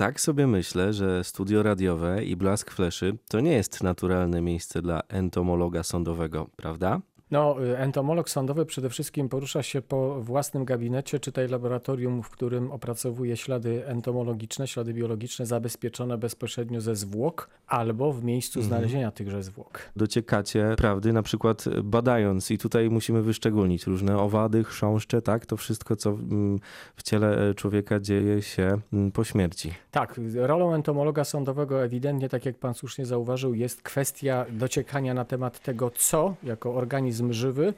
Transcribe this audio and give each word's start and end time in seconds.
Tak 0.00 0.20
sobie 0.20 0.46
myślę, 0.46 0.92
że 0.92 1.24
studio 1.24 1.62
radiowe 1.62 2.24
i 2.24 2.36
blask 2.36 2.70
fleszy 2.70 3.18
to 3.28 3.40
nie 3.40 3.52
jest 3.52 3.82
naturalne 3.82 4.40
miejsce 4.40 4.82
dla 4.82 5.00
entomologa 5.08 5.82
sądowego, 5.82 6.50
prawda? 6.56 7.00
No, 7.30 7.64
y, 7.64 7.78
entomolog 7.78 8.30
sądowy 8.30 8.66
przede 8.66 8.90
wszystkim 8.90 9.28
porusza 9.28 9.62
się 9.62 9.82
po 9.82 10.20
własnym 10.22 10.64
gabinecie, 10.64 11.20
czytaj 11.20 11.48
laboratorium, 11.48 12.22
w 12.22 12.30
którym 12.30 12.70
opracowuje 12.72 13.36
ślady 13.36 13.86
entomologiczne, 13.86 14.66
ślady 14.68 14.94
biologiczne 14.94 15.46
zabezpieczone 15.46 16.18
bezpośrednio 16.18 16.80
ze 16.80 16.96
zwłok 16.96 17.48
albo 17.66 18.12
w 18.12 18.24
miejscu 18.24 18.60
Mhm. 18.60 18.68
znalezienia 18.68 19.10
tychże 19.10 19.42
zwłok. 19.42 19.80
Dociekacie 19.96 20.74
prawdy, 20.76 21.12
na 21.12 21.22
przykład 21.22 21.64
badając, 21.82 22.50
i 22.50 22.58
tutaj 22.58 22.90
musimy 22.90 23.22
wyszczególnić 23.22 23.86
różne 23.86 24.18
owady, 24.18 24.64
chrząszcze, 24.64 25.22
tak? 25.22 25.46
To 25.46 25.56
wszystko, 25.56 25.96
co 25.96 26.10
mm, 26.10 26.58
w 26.96 27.02
ciele 27.02 27.54
człowieka 27.54 28.00
dzieje 28.00 28.42
się 28.42 28.78
mm, 28.92 29.12
po 29.12 29.24
śmierci. 29.24 29.72
Tak, 29.90 30.20
rolą 30.34 30.74
entomologa 30.74 31.24
sądowego 31.24 31.84
ewidentnie, 31.84 32.28
tak 32.28 32.46
jak 32.46 32.58
pan 32.58 32.74
słusznie 32.74 33.06
zauważył, 33.06 33.54
jest 33.54 33.82
kwestia 33.82 34.46
dociekania 34.50 35.14
na 35.14 35.24
temat 35.24 35.60
tego, 35.60 35.90
co 35.90 36.34
jako 36.42 36.74
organizm 36.74 37.19
żywy, 37.32 37.74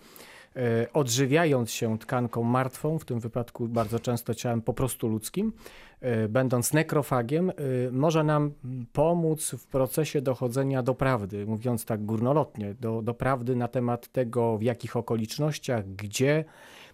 e, 0.57 0.87
odżywiając 0.93 1.71
się 1.71 1.99
tkanką 1.99 2.43
martwą, 2.43 2.99
w 2.99 3.05
tym 3.05 3.21
wypadku 3.21 3.69
bardzo 3.69 4.01
często 4.01 4.35
ciałem 4.35 4.63
po 4.63 4.75
prostu 4.75 5.09
ludzkim, 5.09 5.53
e, 6.01 6.29
będąc 6.29 6.73
nekrofagiem, 6.73 7.51
e, 7.51 7.53
może 7.93 8.25
nam 8.25 8.53
pomóc 8.93 9.51
w 9.51 9.67
procesie 9.67 10.21
dochodzenia 10.21 10.83
do 10.83 10.95
prawdy, 10.95 11.47
mówiąc 11.47 11.85
tak 11.85 12.05
górnolotnie, 12.05 12.75
do, 12.81 13.03
do 13.03 13.15
prawdy 13.15 13.57
na 13.57 13.69
temat 13.69 14.09
tego, 14.09 14.59
w 14.59 14.63
jakich 14.63 14.97
okolicznościach, 14.97 15.87
gdzie, 15.87 16.45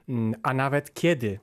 mm, 0.09 0.35
a 0.43 0.55
nawet 0.55 0.95
kiedy 0.95 1.39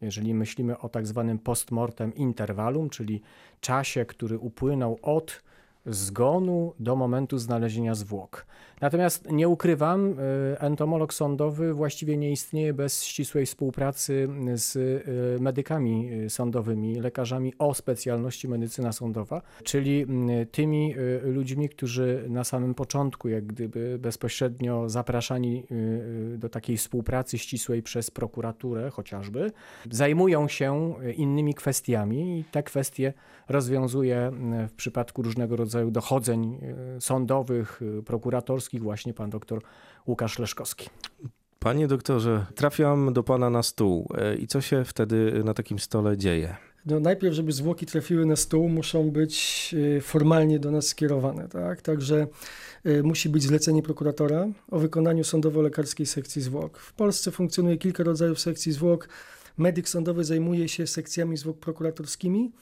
jeżeli 0.00 0.34
myślimy 0.34 0.78
o 0.78 0.88
tak 0.88 1.06
zwanym 1.06 1.38
postmortem 1.38 2.14
intervalum, 2.14 2.90
czyli 2.90 3.22
czasie, 3.60 4.04
który 4.04 4.38
upłynął 4.38 4.98
od 5.02 5.42
zgonu 5.86 6.74
do 6.80 6.96
momentu 6.96 7.38
znalezienia 7.38 7.94
zwłok. 7.94 8.46
Natomiast 8.80 9.30
nie 9.30 9.48
ukrywam, 9.48 10.10
y, 10.10 10.16
entomolog 10.58 11.14
sądowy 11.14 11.74
właściwie 11.74 12.16
nie 12.16 12.32
istnieje 12.32 12.74
bez 12.74 13.04
ścisłej 13.04 13.46
współpracy 13.46 14.28
z 14.54 14.76
y, 14.76 15.40
medykami 15.40 16.12
y, 16.12 16.30
sądowymi, 16.30 16.94
lekarzami 16.94 17.52
o 17.58 17.74
specjalności 17.74 18.48
medycyna 18.48 18.92
sądowa, 18.92 19.42
czyli 19.64 20.06
tymi 20.52 20.94
ludźmi, 21.22 21.68
którzy 21.68 22.24
na 22.28 22.44
samym 22.44 22.74
początku, 22.74 23.28
jak 23.28 23.46
gdyby 23.46 23.98
bezpośrednio 23.98 24.88
zapraszani 24.88 25.66
do 26.38 26.48
takiej 26.48 26.76
współpracy 26.76 27.38
ścisłej 27.38 27.82
przez 27.82 28.10
prokuraturę 28.10 28.90
chociażby, 28.90 29.52
zajmują 29.90 30.48
się 30.48 30.94
innymi 31.16 31.54
kwestiami 31.54 32.38
i 32.38 32.44
te 32.44 32.62
kwestie 32.62 33.12
rozwiązuje 33.48 34.32
w 34.68 34.72
przypadku 34.72 35.22
różnego 35.22 35.56
rodzaju 35.56 35.90
dochodzeń 35.90 36.58
sądowych, 37.00 37.82
y, 37.82 38.02
właśnie 38.74 39.14
pan 39.14 39.30
doktor 39.30 39.62
Łukasz 40.06 40.38
Leszkowski. 40.38 40.88
Panie 41.58 41.88
doktorze, 41.88 42.46
trafiłam 42.54 43.12
do 43.12 43.22
pana 43.22 43.50
na 43.50 43.62
stół 43.62 44.08
e, 44.18 44.36
i 44.36 44.46
co 44.46 44.60
się 44.60 44.84
wtedy 44.84 45.44
na 45.44 45.54
takim 45.54 45.78
stole 45.78 46.16
dzieje? 46.16 46.56
No 46.86 47.00
najpierw, 47.00 47.34
żeby 47.34 47.52
zwłoki 47.52 47.86
trafiły 47.86 48.26
na 48.26 48.36
stół, 48.36 48.68
muszą 48.68 49.10
być 49.10 49.70
y, 49.96 50.00
formalnie 50.00 50.58
do 50.58 50.70
nas 50.70 50.86
skierowane, 50.86 51.48
tak? 51.48 51.82
Także 51.82 52.26
y, 52.86 53.02
musi 53.02 53.28
być 53.28 53.42
zlecenie 53.42 53.82
prokuratora 53.82 54.46
o 54.70 54.78
wykonaniu 54.78 55.24
sądowo-lekarskiej 55.24 56.06
sekcji 56.06 56.42
zwłok. 56.42 56.78
W 56.78 56.92
Polsce 56.92 57.30
funkcjonuje 57.30 57.76
kilka 57.76 58.04
rodzajów 58.04 58.40
sekcji 58.40 58.72
zwłok. 58.72 59.08
Medyk 59.58 59.88
sądowy 59.88 60.24
zajmuje 60.24 60.68
się 60.68 60.86
sekcjami 60.86 61.36
zwłok 61.36 61.58
prokuratorskimi, 61.58 62.52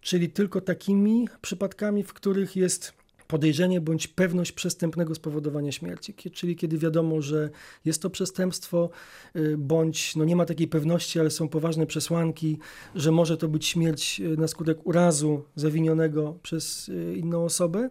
czyli 0.00 0.30
tylko 0.30 0.60
takimi 0.60 1.28
przypadkami, 1.40 2.02
w 2.02 2.12
których 2.12 2.56
jest 2.56 2.92
podejrzenie 3.32 3.80
bądź 3.80 4.08
pewność 4.08 4.52
przestępnego 4.52 5.14
spowodowania 5.14 5.72
śmierci, 5.72 6.14
czyli 6.14 6.56
kiedy 6.56 6.78
wiadomo, 6.78 7.22
że 7.22 7.50
jest 7.84 8.02
to 8.02 8.10
przestępstwo, 8.10 8.90
y, 9.36 9.56
bądź 9.58 10.16
no 10.16 10.24
nie 10.24 10.36
ma 10.36 10.44
takiej 10.44 10.68
pewności, 10.68 11.20
ale 11.20 11.30
są 11.30 11.48
poważne 11.48 11.86
przesłanki, 11.86 12.58
że 12.94 13.10
może 13.10 13.36
to 13.36 13.48
być 13.48 13.66
śmierć 13.66 14.20
y, 14.20 14.36
na 14.36 14.48
skutek 14.48 14.86
urazu 14.86 15.42
zawinionego 15.56 16.38
przez 16.42 16.88
y, 16.88 17.14
inną 17.16 17.44
osobę. 17.44 17.90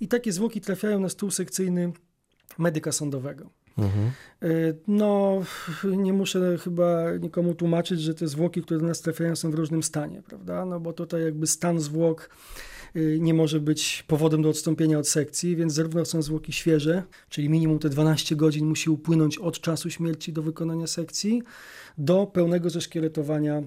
I 0.00 0.08
takie 0.08 0.32
zwłoki 0.32 0.60
trafiają 0.60 1.00
na 1.00 1.08
stół 1.08 1.30
sekcyjny 1.30 1.92
medyka 2.58 2.92
sądowego. 2.92 3.50
Mhm. 3.78 4.10
No, 4.86 5.40
nie 5.84 6.12
muszę 6.12 6.58
chyba 6.58 7.16
nikomu 7.20 7.54
tłumaczyć, 7.54 8.00
że 8.00 8.14
te 8.14 8.28
zwłoki, 8.28 8.62
które 8.62 8.80
do 8.80 8.86
nas 8.86 9.00
trafiają, 9.00 9.36
są 9.36 9.50
w 9.50 9.54
różnym 9.54 9.82
stanie, 9.82 10.22
prawda? 10.22 10.64
No 10.64 10.80
bo 10.80 10.92
tutaj 10.92 11.22
jakby 11.22 11.46
stan 11.46 11.80
zwłok 11.80 12.30
nie 12.94 13.34
może 13.34 13.60
być 13.60 14.04
powodem 14.06 14.42
do 14.42 14.48
odstąpienia 14.48 14.98
od 14.98 15.08
sekcji, 15.08 15.56
więc 15.56 15.72
zarówno 15.72 16.04
są 16.04 16.22
zwłoki 16.22 16.52
świeże, 16.52 17.02
czyli 17.28 17.48
minimum 17.48 17.78
te 17.78 17.88
12 17.88 18.36
godzin 18.36 18.66
musi 18.66 18.90
upłynąć 18.90 19.38
od 19.38 19.60
czasu 19.60 19.90
śmierci 19.90 20.32
do 20.32 20.42
wykonania 20.42 20.86
sekcji, 20.86 21.42
do 21.98 22.26
pełnego 22.26 22.70
zeszkieletowania 22.70 23.62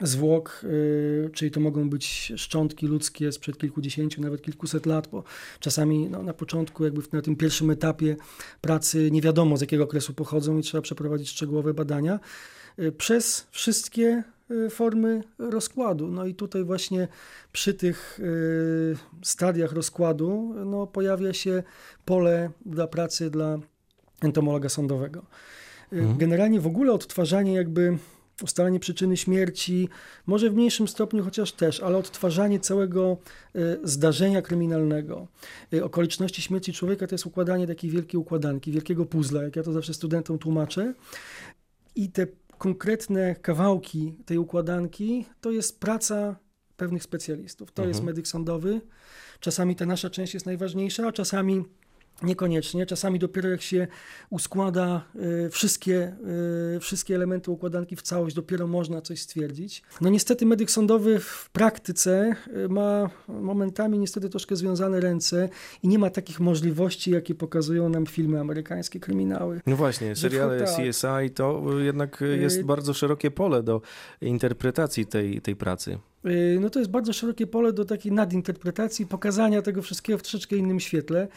zwłok, 0.00 0.60
y, 0.64 1.30
czyli 1.32 1.50
to 1.50 1.60
mogą 1.60 1.90
być 1.90 2.32
szczątki 2.36 2.86
ludzkie 2.86 3.32
sprzed 3.32 3.58
kilkudziesięciu, 3.58 4.20
nawet 4.20 4.42
kilkuset 4.42 4.86
lat, 4.86 5.08
bo 5.08 5.24
czasami 5.60 6.08
no, 6.08 6.22
na 6.22 6.34
początku, 6.34 6.84
jakby 6.84 7.02
na 7.12 7.22
tym 7.22 7.36
pierwszym 7.36 7.70
etapie 7.70 8.16
pracy 8.60 9.10
nie 9.10 9.22
wiadomo 9.22 9.56
z 9.56 9.60
jakiego 9.60 9.84
okresu 9.84 10.14
pochodzą 10.14 10.58
i 10.58 10.62
trzeba 10.62 10.82
przeprowadzić 10.82 11.28
szczegółowe 11.28 11.74
badania, 11.74 12.20
y, 12.78 12.92
przez 12.92 13.46
wszystkie 13.50 14.06
y, 14.06 14.35
formy 14.70 15.22
rozkładu. 15.38 16.08
No 16.08 16.26
i 16.26 16.34
tutaj 16.34 16.64
właśnie 16.64 17.08
przy 17.52 17.74
tych 17.74 18.20
y, 18.20 18.96
stadiach 19.22 19.72
rozkładu 19.72 20.54
no, 20.64 20.86
pojawia 20.86 21.32
się 21.32 21.62
pole 22.04 22.50
dla 22.66 22.86
pracy 22.86 23.30
dla 23.30 23.58
entomologa 24.22 24.68
sądowego. 24.68 25.20
Y, 25.20 25.96
Mhm. 25.96 26.18
Generalnie 26.18 26.60
w 26.60 26.66
ogóle 26.66 26.92
odtwarzanie 26.92 27.54
jakby 27.54 27.98
ustalanie 28.42 28.80
przyczyny 28.80 29.16
śmierci, 29.16 29.88
może 30.26 30.50
w 30.50 30.54
mniejszym 30.54 30.88
stopniu 30.88 31.24
chociaż 31.24 31.52
też, 31.52 31.80
ale 31.80 31.96
odtwarzanie 31.96 32.60
całego 32.60 33.16
y, 33.56 33.78
zdarzenia 33.82 34.42
kryminalnego, 34.42 35.26
y, 35.74 35.84
okoliczności 35.84 36.42
śmierci 36.42 36.72
człowieka 36.72 37.06
to 37.06 37.14
jest 37.14 37.26
układanie 37.26 37.66
takiej 37.66 37.90
wielkiej 37.90 38.20
układanki, 38.20 38.72
wielkiego 38.72 39.06
puzzla, 39.06 39.42
jak 39.42 39.56
ja 39.56 39.62
to 39.62 39.72
zawsze 39.72 39.94
studentom 39.94 40.38
tłumaczę. 40.38 40.94
I 41.96 42.10
te 42.10 42.26
konkretne 42.58 43.34
kawałki 43.34 44.16
tej 44.26 44.38
układanki 44.38 45.26
to 45.40 45.50
jest 45.50 45.80
praca 45.80 46.36
pewnych 46.76 47.02
specjalistów. 47.02 47.72
To 47.72 47.82
jest 47.82 48.00
Mhm. 48.00 48.06
medyk 48.06 48.28
sądowy. 48.28 48.80
Czasami 49.40 49.76
ta 49.76 49.86
nasza 49.86 50.10
część 50.10 50.34
jest 50.34 50.46
najważniejsza, 50.46 51.06
a 51.06 51.12
czasami 51.12 51.64
niekoniecznie. 52.22 52.86
Czasami 52.86 53.18
dopiero 53.18 53.48
jak 53.48 53.62
się 53.62 53.86
uskłada 54.30 55.04
y, 55.46 55.50
wszystkie, 55.50 56.16
y, 56.76 56.80
wszystkie 56.80 57.14
elementy 57.14 57.50
układanki 57.50 57.96
w 57.96 58.02
całość, 58.02 58.36
dopiero 58.36 58.66
można 58.66 59.00
coś 59.00 59.20
stwierdzić. 59.20 59.82
No 60.00 60.10
niestety 60.10 60.46
medyk 60.46 60.70
sądowy 60.70 61.20
w 61.20 61.50
praktyce 61.52 62.36
y, 62.64 62.68
ma 62.68 63.10
momentami 63.28 63.98
niestety 63.98 64.28
troszkę 64.28 64.56
związane 64.56 65.00
ręce 65.00 65.48
i 65.82 65.88
nie 65.88 65.98
ma 65.98 66.10
takich 66.10 66.40
możliwości, 66.40 67.10
jakie 67.10 67.34
pokazują 67.34 67.88
nam 67.88 68.06
filmy 68.06 68.40
amerykańskie, 68.40 69.00
kryminały. 69.00 69.60
No 69.66 69.76
właśnie, 69.76 70.16
seriale 70.16 70.60
tak. 70.60 70.68
CSI 70.68 71.30
to 71.34 71.78
jednak 71.78 72.24
jest 72.40 72.62
bardzo 72.62 72.94
szerokie 72.94 73.30
pole 73.30 73.62
do 73.62 73.82
interpretacji 74.20 75.06
tej, 75.06 75.40
tej 75.40 75.56
pracy. 75.56 75.98
No 76.60 76.70
to 76.70 76.78
jest 76.78 76.90
bardzo 76.90 77.12
szerokie 77.12 77.46
pole 77.46 77.72
do 77.72 77.84
takiej 77.84 78.12
nadinterpretacji, 78.12 79.06
pokazania 79.06 79.62
tego 79.62 79.82
wszystkiego 79.82 80.18
w 80.18 80.22
troszeczkę 80.22 80.56
innym 80.56 80.80
świetle. 80.80 81.28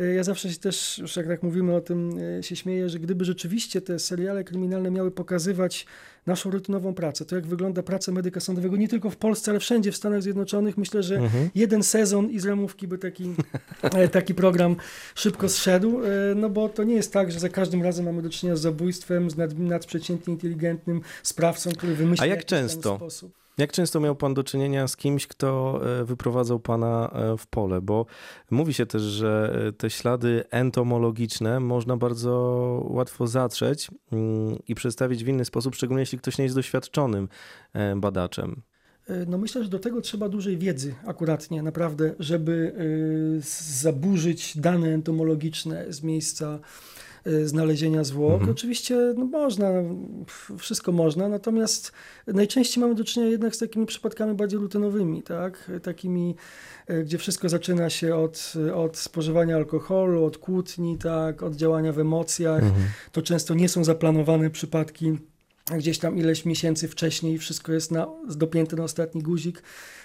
Y, 0.00 0.14
Ja 0.14 0.24
zawsze 0.24 0.50
się 0.52 0.58
też, 0.58 0.98
już 0.98 1.16
jak 1.16 1.26
tak 1.26 1.42
mówimy 1.42 1.74
o 1.74 1.80
tym, 1.80 2.18
y, 2.18 2.42
się 2.42 2.56
śmieję, 2.56 2.88
że 2.88 2.98
gdyby 2.98 3.24
rzeczywiście 3.24 3.80
te 3.80 3.98
seriale 3.98 4.44
kryminalne 4.44 4.90
miały 4.90 5.10
pokazywać 5.10 5.86
naszą 6.26 6.50
rutynową 6.50 6.94
pracę, 6.94 7.24
to 7.24 7.36
jak 7.36 7.46
wygląda 7.46 7.82
praca 7.82 8.12
medyka 8.12 8.40
sądowego 8.40 8.76
nie 8.76 8.88
tylko 8.88 9.10
w 9.10 9.16
Polsce, 9.16 9.50
ale 9.50 9.60
wszędzie 9.60 9.92
w 9.92 9.96
Stanach 9.96 10.22
Zjednoczonych, 10.22 10.76
myślę, 10.76 11.02
że 11.02 11.16
Mhm. 11.16 11.50
jeden 11.54 11.82
sezon 11.82 12.30
i 12.30 12.40
z 12.40 12.44
ramówki 12.46 12.88
by 12.88 12.98
taki, 12.98 13.34
e, 13.82 14.08
taki 14.08 14.34
program 14.34 14.76
szybko 15.14 15.48
zszedł, 15.48 16.00
e, 16.04 16.08
no 16.34 16.50
bo 16.50 16.68
to 16.68 16.84
nie 16.84 16.94
jest 16.94 17.12
tak, 17.12 17.32
że 17.32 17.38
za 17.40 17.48
każdym 17.48 17.82
razem 17.82 18.04
mamy 18.04 18.22
do 18.22 18.30
czynienia 18.30 18.56
z 18.56 18.60
zabójstwem, 18.60 19.30
z 19.30 19.36
nad, 19.36 19.58
nadprzeciętnie 19.58 20.32
inteligentnym 20.34 21.00
sprawcą, 21.22 21.70
który 21.72 21.94
wymyśli 21.94 22.22
A 22.24 22.26
jak 22.26 22.44
często? 22.44 22.96
sposób. 22.96 23.45
Jak 23.58 23.72
często 23.72 24.00
miał 24.00 24.16
pan 24.16 24.34
do 24.34 24.44
czynienia 24.44 24.88
z 24.88 24.96
kimś, 24.96 25.26
kto 25.26 25.80
e, 26.00 26.04
wyprowadzał 26.04 26.60
pana 26.60 27.10
e, 27.12 27.36
w 27.36 27.46
pole? 27.46 27.80
Bo 27.80 28.06
mówi 28.50 28.74
się 28.74 28.86
też, 28.86 29.02
że 29.02 29.62
e, 29.68 29.72
te 29.72 29.90
ślady 29.90 30.44
entomologiczne 30.50 31.60
można 31.60 31.96
bardzo 31.96 32.32
łatwo 32.90 33.26
zatrzeć 33.26 33.90
mm, 34.12 34.58
i 34.68 34.74
przedstawić 34.74 35.24
w 35.24 35.28
inny 35.28 35.44
sposób, 35.44 35.74
szczególnie 35.74 36.02
jeśli 36.02 36.18
ktoś 36.18 36.38
nie 36.38 36.44
jest 36.44 36.56
doświadczonym 36.56 37.28
badaczem. 37.96 38.62
No 39.26 39.38
myślę, 39.38 39.64
że 39.64 39.70
do 39.70 39.78
tego 39.78 40.00
trzeba 40.00 40.28
dużej 40.28 40.58
wiedzy 40.58 40.94
akuratnie, 41.06 41.62
naprawdę, 41.62 42.14
żeby 42.18 42.72
zaburzyć 43.80 44.58
dane 44.58 44.88
entomologiczne 44.88 45.92
z 45.92 46.02
miejsca 46.02 46.58
znalezienia 47.44 48.04
zwłok. 48.04 48.32
Mhm. 48.32 48.50
Oczywiście 48.50 49.14
no 49.16 49.24
można, 49.24 49.72
wszystko 50.58 50.92
można, 50.92 51.28
natomiast 51.28 51.92
najczęściej 52.26 52.82
mamy 52.82 52.94
do 52.94 53.04
czynienia 53.04 53.32
jednak 53.32 53.56
z 53.56 53.58
takimi 53.58 53.86
przypadkami 53.86 54.34
bardziej 54.34 54.58
rutynowymi, 54.58 55.22
tak? 55.22 55.70
takimi, 55.82 56.36
y, 56.90 57.04
gdzie 57.04 57.18
wszystko 57.18 57.48
zaczyna 57.48 57.90
się 57.90 58.16
od, 58.16 58.52
od 58.74 58.96
spożywania 58.96 59.56
alkoholu, 59.56 60.24
od 60.24 60.38
kłótni, 60.38 60.98
tak? 60.98 61.42
od 61.42 61.56
działania 61.56 61.92
w 61.92 61.98
emocjach. 61.98 62.62
Mhm. 62.62 62.84
To 63.12 63.22
często 63.22 63.54
nie 63.54 63.68
są 63.68 63.84
zaplanowane 63.84 64.50
przypadki 64.50 65.18
gdzieś 65.74 65.98
tam 65.98 66.18
ileś 66.18 66.44
miesięcy 66.44 66.88
wcześniej 66.88 67.38
wszystko 67.38 67.72
jest 67.72 67.90
na, 67.90 68.06
dopięte 68.36 68.76
na 68.76 68.84
ostatni 68.84 69.22
guzik, 69.22 69.62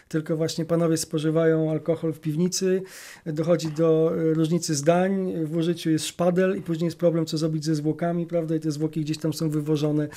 tylko 0.07 0.37
właśnie 0.37 0.65
panowie 0.65 0.97
spożywają 0.97 1.71
alkohol 1.71 2.13
w 2.13 2.19
piwnicy, 2.19 2.81
dochodzi 3.25 3.71
do 3.71 4.13
e, 4.17 4.33
różnicy 4.33 4.75
zdań, 4.75 5.33
w 5.45 5.55
użyciu 5.55 5.89
jest 5.89 6.05
szpadel 6.05 6.57
i 6.57 6.61
później 6.61 6.85
jest 6.85 6.97
problem, 6.97 7.25
co 7.25 7.37
zrobić 7.37 7.65
ze 7.65 7.75
zwłokami, 7.75 8.25
prawda, 8.25 8.55
i 8.55 8.59
te 8.59 8.71
zwłoki 8.71 9.01
gdzieś 9.01 9.17
tam 9.17 9.33
są 9.33 9.49
wywożone 9.49 10.03
e, 10.03 10.09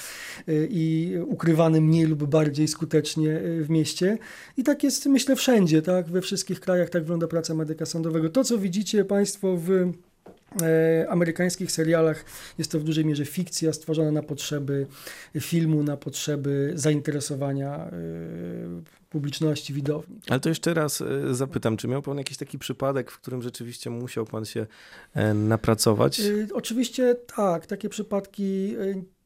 i 0.70 1.14
ukrywane 1.26 1.81
mniej 1.81 2.06
lub 2.06 2.25
bardziej 2.25 2.69
skutecznie 2.69 3.38
e, 3.38 3.62
w 3.62 3.70
mieście. 3.70 4.19
I 4.56 4.62
tak 4.62 4.82
jest, 4.82 5.06
myślę, 5.06 5.37
wszędzie, 5.37 5.82
tak, 5.82 6.11
we 6.11 6.20
wszystkich 6.20 6.61
krajach 6.61 6.90
tak 6.90 7.02
wygląda 7.02 7.26
praca 7.26 7.55
medyka 7.55 7.87
sądowego. 7.87 8.29
To, 8.29 8.44
co 8.44 8.58
widzicie 8.58 9.05
Państwo 9.05 9.56
w 9.56 9.93
amerykańskich 11.08 11.72
serialach 11.72 12.24
jest 12.58 12.70
to 12.70 12.80
w 12.80 12.84
dużej 12.84 13.04
mierze 13.04 13.24
fikcja 13.24 13.72
stworzona 13.72 14.10
na 14.10 14.22
potrzeby 14.22 14.86
filmu, 15.40 15.82
na 15.82 15.96
potrzeby 15.96 16.72
zainteresowania 16.74 17.76
e, 17.76 17.90
publiczności, 19.10 19.72
widowni. 19.72 20.20
Ale 20.28 20.40
to 20.40 20.48
jeszcze 20.48 20.74
raz 20.74 21.00
e, 21.00 21.34
zapytam, 21.34 21.76
czy 21.76 21.88
miał 21.88 22.02
pan 22.02 22.18
jakiś 22.18 22.36
taki 22.36 22.58
przypadek, 22.58 23.10
w 23.10 23.20
którym 23.20 23.42
rzeczywiście 23.42 23.90
musiał 23.90 24.24
pan 24.24 24.44
się 24.44 24.66
napracować? 25.34 26.22
Oczywiście 26.52 27.14
tak, 27.14 27.66
takie 27.66 27.88
przypadki 27.88 28.76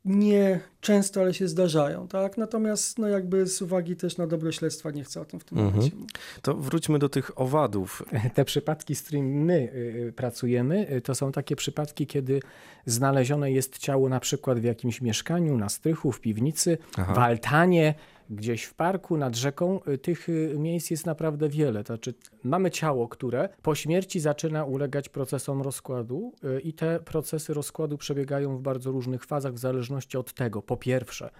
nie 0.05 0.61
często, 0.81 1.21
ale 1.21 1.35
się 1.35 1.49
zdarzają, 1.49 2.09
tak? 2.09 2.37
Natomiast 2.37 2.99
no 2.99 3.09
jakby 3.09 3.47
z 3.47 3.63
uwagi 3.63 3.97
też 3.97 4.17
na 4.17 4.27
dobro 4.27 4.53
śledztwa 4.53 4.91
nie 4.91 5.05
chcę 5.05 5.21
o 5.21 5.25
tym 5.25 5.41
w 5.41 5.45
tym 5.45 5.59
mhm. 5.59 5.77
momencie 5.77 5.97
mówić. 5.97 6.15
To 6.43 6.55
wróćmy 6.55 6.99
do 6.99 7.09
tych 7.09 7.41
owadów. 7.41 8.03
Te 8.35 8.45
przypadki, 8.45 8.95
z 8.95 9.03
którymi 9.03 9.35
my 9.35 9.55
y, 9.55 9.77
y, 10.09 10.13
pracujemy, 10.13 10.93
y, 10.93 11.01
to 11.01 11.15
są 11.15 11.33
takie 11.33 11.57
przypadki, 11.57 12.07
kiedy 12.07 12.41
znalezione 12.87 13.53
jest 13.53 13.79
ciało 13.79 14.09
na 14.09 14.21
przykład 14.21 14.61
w 14.61 14.65
jakimś 14.65 15.01
mieszkaniu, 15.01 15.57
na 15.57 15.69
strychu, 15.69 16.13
w 16.13 16.21
piwnicy, 16.21 16.79
Aha. 16.97 17.15
w 17.15 17.19
altanie, 17.19 17.95
gdzieś 18.31 18.65
w 18.65 18.75
parku, 18.75 19.17
nad 19.17 19.37
rzeką, 19.37 19.81
y, 19.89 19.99
tych 19.99 20.29
y, 20.29 20.55
miejsc 20.59 20.91
jest 20.91 21.07
naprawdę 21.07 21.49
wiele. 21.49 21.83
Znaczy, 21.83 22.15
mamy 22.45 22.71
ciało, 22.71 23.09
które 23.09 23.49
po 23.63 23.75
śmierci 23.75 24.21
zaczyna 24.21 24.65
ulegać 24.65 25.09
procesom 25.09 25.63
rozkładu 25.63 26.33
y, 26.45 26.61
i 26.61 26.73
te 26.73 27.01
procesy 27.01 27.55
rozkładu 27.55 27.99
przebiegają 27.99 28.57
w 28.57 28.63
bardzo 28.63 28.91
różnych 28.91 29.25
fazach 29.25 29.55
w 29.55 29.59
zależności 29.59 30.19
od 30.19 30.33
tego, 30.33 30.63
po 30.63 30.77
pierwsze, 30.77 31.31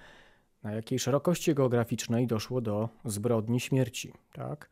na 0.63 0.73
jakiej 0.73 0.99
szerokości 0.99 1.55
geograficznej 1.55 2.27
doszło 2.27 2.61
do 2.61 2.89
zbrodni 3.05 3.61
śmierci, 3.61 4.13
tak? 4.33 4.71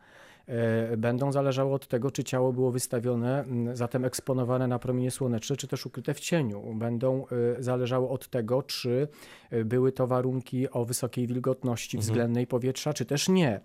E, 0.48 0.96
będą 0.96 1.32
zależały 1.32 1.72
od 1.72 1.86
tego, 1.86 2.10
czy 2.10 2.24
ciało 2.24 2.52
było 2.52 2.70
wystawione, 2.70 3.44
zatem 3.72 4.04
eksponowane 4.04 4.68
na 4.68 4.78
promienie 4.78 5.10
słoneczne, 5.10 5.56
czy 5.56 5.68
też 5.68 5.86
ukryte 5.86 6.14
w 6.14 6.20
cieniu. 6.20 6.74
Będą 6.74 7.26
e, 7.58 7.62
zależały 7.62 8.08
od 8.08 8.28
tego, 8.28 8.62
czy 8.62 9.08
e, 9.50 9.64
były 9.64 9.92
to 9.92 10.06
warunki 10.06 10.70
o 10.70 10.84
wysokiej 10.84 11.26
wilgotności 11.26 11.96
mhm. 11.96 12.06
względnej 12.06 12.46
powietrza, 12.46 12.92
czy 12.94 13.04
też 13.04 13.28
nie. 13.28 13.60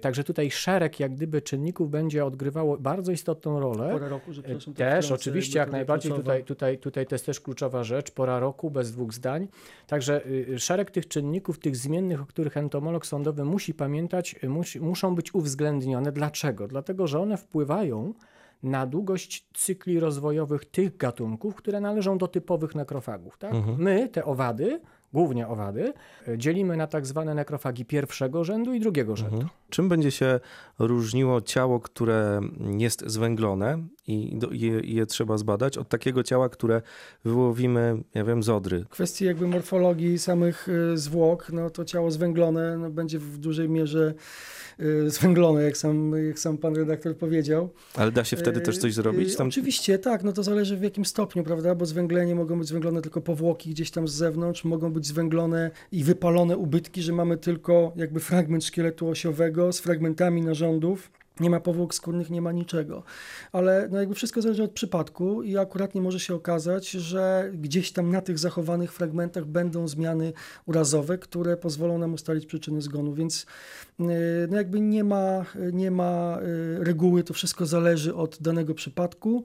Także 0.00 0.24
tutaj 0.24 0.50
szereg 0.50 1.00
jak 1.00 1.14
gdyby 1.14 1.42
czynników 1.42 1.90
będzie 1.90 2.24
odgrywało 2.24 2.76
bardzo 2.78 3.12
istotną 3.12 3.60
rolę. 3.60 3.90
Pora 3.92 4.08
roku, 4.08 4.32
że 4.32 4.42
Też, 4.76 5.12
oczywiście, 5.12 5.58
jak 5.58 5.70
najbardziej. 5.72 6.12
Tutaj, 6.12 6.44
tutaj, 6.44 6.78
tutaj 6.78 7.06
to 7.06 7.14
jest 7.14 7.26
też 7.26 7.40
kluczowa 7.40 7.84
rzecz, 7.84 8.10
pora 8.10 8.38
roku, 8.38 8.70
bez 8.70 8.92
dwóch 8.92 9.14
zdań. 9.14 9.48
Także 9.86 10.26
y, 10.26 10.58
szereg 10.58 10.90
tych 10.90 11.08
czynników, 11.08 11.58
tych 11.58 11.76
zmiennych, 11.76 12.20
o 12.20 12.26
których 12.26 12.56
entomolog 12.56 13.06
sądowy 13.06 13.44
musi 13.44 13.74
pamiętać, 13.74 14.36
musi, 14.48 14.80
muszą 14.80 15.14
być 15.14 15.34
uwzględnione 15.34 16.07
Dlaczego? 16.12 16.68
Dlatego, 16.68 17.06
że 17.06 17.20
one 17.20 17.36
wpływają 17.36 18.14
na 18.62 18.86
długość 18.86 19.48
cykli 19.54 20.00
rozwojowych 20.00 20.64
tych 20.64 20.96
gatunków, 20.96 21.54
które 21.54 21.80
należą 21.80 22.18
do 22.18 22.28
typowych 22.28 22.74
nekrofagów. 22.74 23.38
Tak? 23.38 23.54
Mhm. 23.54 23.78
My, 23.78 24.08
te 24.08 24.24
owady, 24.24 24.80
głównie 25.12 25.48
owady, 25.48 25.92
dzielimy 26.36 26.76
na 26.76 26.86
tak 26.86 27.06
zwane 27.06 27.34
nekrofagi 27.34 27.84
pierwszego 27.84 28.44
rzędu 28.44 28.74
i 28.74 28.80
drugiego 28.80 29.16
rzędu. 29.16 29.34
Mhm. 29.34 29.50
Czym 29.70 29.88
będzie 29.88 30.10
się 30.10 30.40
różniło 30.78 31.40
ciało, 31.40 31.80
które 31.80 32.40
jest 32.78 33.04
zwęglone 33.06 33.78
i 34.06 34.38
je, 34.50 34.80
je, 34.84 35.06
trzeba 35.06 35.38
zbadać, 35.38 35.78
od 35.78 35.88
takiego 35.88 36.22
ciała, 36.22 36.48
które 36.48 36.82
wyłowimy, 37.24 38.02
ja 38.14 38.24
wiem, 38.24 38.42
z 38.42 38.48
odry? 38.48 38.84
Kwestii 38.90 39.24
jakby 39.24 39.46
morfologii 39.46 40.18
samych 40.18 40.68
y, 40.68 40.98
zwłok, 40.98 41.50
no 41.52 41.70
to 41.70 41.84
ciało 41.84 42.10
zwęglone 42.10 42.78
no, 42.78 42.90
będzie 42.90 43.18
w 43.18 43.38
dużej 43.38 43.68
mierze 43.68 44.14
Y, 44.80 45.10
zwęglone, 45.10 45.62
jak 45.62 45.76
sam, 45.76 46.12
jak 46.26 46.38
sam 46.38 46.58
pan 46.58 46.76
redaktor 46.76 47.16
powiedział. 47.16 47.70
Ale 47.94 48.12
da 48.12 48.24
się 48.24 48.36
wtedy 48.36 48.60
też 48.60 48.78
coś 48.78 48.94
zrobić? 48.94 49.36
Tam... 49.36 49.48
Oczywiście, 49.48 49.98
tak, 49.98 50.24
no 50.24 50.32
to 50.32 50.42
zależy 50.42 50.76
w 50.76 50.82
jakim 50.82 51.04
stopniu, 51.04 51.44
prawda, 51.44 51.74
bo 51.74 51.86
zwęglenie 51.86 52.34
mogą 52.34 52.58
być 52.58 52.68
zwęglone 52.68 53.02
tylko 53.02 53.20
powłoki 53.20 53.70
gdzieś 53.70 53.90
tam 53.90 54.08
z 54.08 54.12
zewnątrz, 54.12 54.64
mogą 54.64 54.92
być 54.92 54.97
zwęglone 55.06 55.70
i 55.92 56.04
wypalone 56.04 56.56
ubytki, 56.56 57.02
że 57.02 57.12
mamy 57.12 57.36
tylko 57.36 57.92
jakby 57.96 58.20
fragment 58.20 58.64
szkieletu 58.64 59.08
osiowego 59.08 59.72
z 59.72 59.80
fragmentami 59.80 60.42
narządów, 60.42 61.10
nie 61.40 61.50
ma 61.50 61.60
powłok 61.60 61.94
skórnych, 61.94 62.30
nie 62.30 62.42
ma 62.42 62.52
niczego. 62.52 63.02
Ale 63.52 63.88
no 63.90 63.98
jakby 63.98 64.14
wszystko 64.14 64.42
zależy 64.42 64.62
od 64.62 64.70
przypadku 64.70 65.42
i 65.42 65.56
akurat 65.56 65.94
nie 65.94 66.00
może 66.00 66.20
się 66.20 66.34
okazać, 66.34 66.90
że 66.90 67.50
gdzieś 67.54 67.92
tam 67.92 68.10
na 68.10 68.20
tych 68.20 68.38
zachowanych 68.38 68.92
fragmentach 68.92 69.44
będą 69.44 69.88
zmiany 69.88 70.32
urazowe, 70.66 71.18
które 71.18 71.56
pozwolą 71.56 71.98
nam 71.98 72.14
ustalić 72.14 72.46
przyczyny 72.46 72.82
zgonu. 72.82 73.14
Więc 73.14 73.46
y, 74.00 74.04
no 74.50 74.56
jakby 74.56 74.80
nie 74.80 75.04
ma, 75.04 75.44
nie 75.72 75.90
ma 75.90 76.38
y, 76.80 76.84
reguły, 76.84 77.24
to 77.24 77.34
wszystko 77.34 77.66
zależy 77.66 78.14
od 78.14 78.38
danego 78.40 78.74
przypadku. 78.74 79.44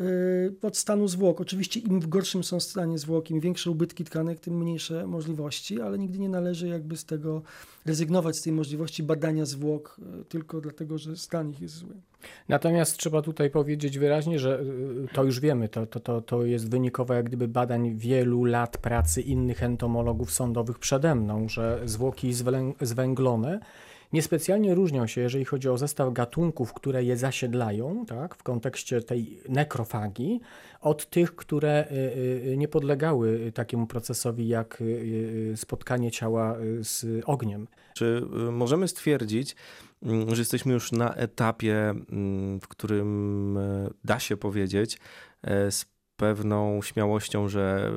Y, 0.00 0.54
od 0.62 0.76
stanu 0.76 1.08
zwłok. 1.08 1.40
Oczywiście 1.40 1.80
im 1.80 2.00
w 2.00 2.06
gorszym 2.06 2.44
są 2.44 2.60
stanie 2.60 2.98
zwłok, 2.98 3.30
im 3.30 3.40
większe 3.40 3.70
ubytki 3.70 4.04
tkanek, 4.04 4.40
tym 4.40 4.58
mniejsze 4.58 5.06
możliwości, 5.06 5.80
ale 5.80 5.98
nigdy 5.98 6.18
nie 6.18 6.28
należy 6.28 6.68
jakby 6.68 6.96
z 6.96 7.04
tego 7.04 7.42
rezygnować 7.86 8.36
z 8.36 8.42
tej 8.42 8.52
możliwości 8.52 9.02
badania 9.02 9.44
zwłok 9.44 10.00
y, 10.20 10.24
tylko 10.24 10.60
dlatego, 10.60 10.98
że 10.98 11.16
stan 11.16 11.50
ich 11.50 11.60
jest 11.60 11.74
zły. 11.74 11.94
Natomiast 12.48 12.96
trzeba 12.96 13.22
tutaj 13.22 13.50
powiedzieć 13.50 13.98
wyraźnie, 13.98 14.38
że 14.38 14.60
y, 14.60 15.08
to 15.14 15.24
już 15.24 15.40
wiemy, 15.40 15.68
to, 15.68 15.86
to, 15.86 16.00
to, 16.00 16.20
to 16.20 16.44
jest 16.44 16.70
wynikowe 16.70 17.16
jak 17.16 17.26
gdyby 17.26 17.48
badań 17.48 17.96
wielu 17.96 18.44
lat 18.44 18.78
pracy 18.78 19.20
innych 19.22 19.62
entomologów 19.62 20.32
sądowych 20.32 20.78
przede 20.78 21.14
mną, 21.14 21.48
że 21.48 21.80
zwłoki 21.84 22.32
zwęglone 22.80 23.60
niespecjalnie 24.12 24.74
różnią 24.74 25.06
się, 25.06 25.20
jeżeli 25.20 25.44
chodzi 25.44 25.68
o 25.68 25.78
zestaw 25.78 26.12
gatunków, 26.12 26.72
które 26.72 27.04
je 27.04 27.16
zasiedlają, 27.16 28.06
tak, 28.06 28.34
w 28.34 28.42
kontekście 28.42 29.02
tej 29.02 29.40
nekrofagii, 29.48 30.40
od 30.80 31.10
tych, 31.10 31.36
które 31.36 31.84
y, 31.90 31.94
y, 32.52 32.56
nie 32.56 32.68
podlegały 32.68 33.52
takiemu 33.54 33.86
procesowi 33.86 34.48
jak 34.48 34.80
y, 34.80 35.52
spotkanie 35.56 36.10
ciała 36.10 36.56
z 36.80 37.24
ogniem. 37.24 37.68
Czy 37.94 38.22
możemy 38.52 38.88
stwierdzić, 38.88 39.56
mm, 40.02 40.34
że 40.34 40.40
jesteśmy 40.40 40.72
już 40.72 40.92
na 40.92 41.14
etapie, 41.14 41.74
mm, 41.90 42.60
w 42.60 42.68
którym 42.68 43.58
da 44.04 44.18
się 44.18 44.36
powiedzieć 44.36 44.98
z 45.70 45.86
pewną 46.16 46.82
śmiałością, 46.82 47.48
że 47.48 47.92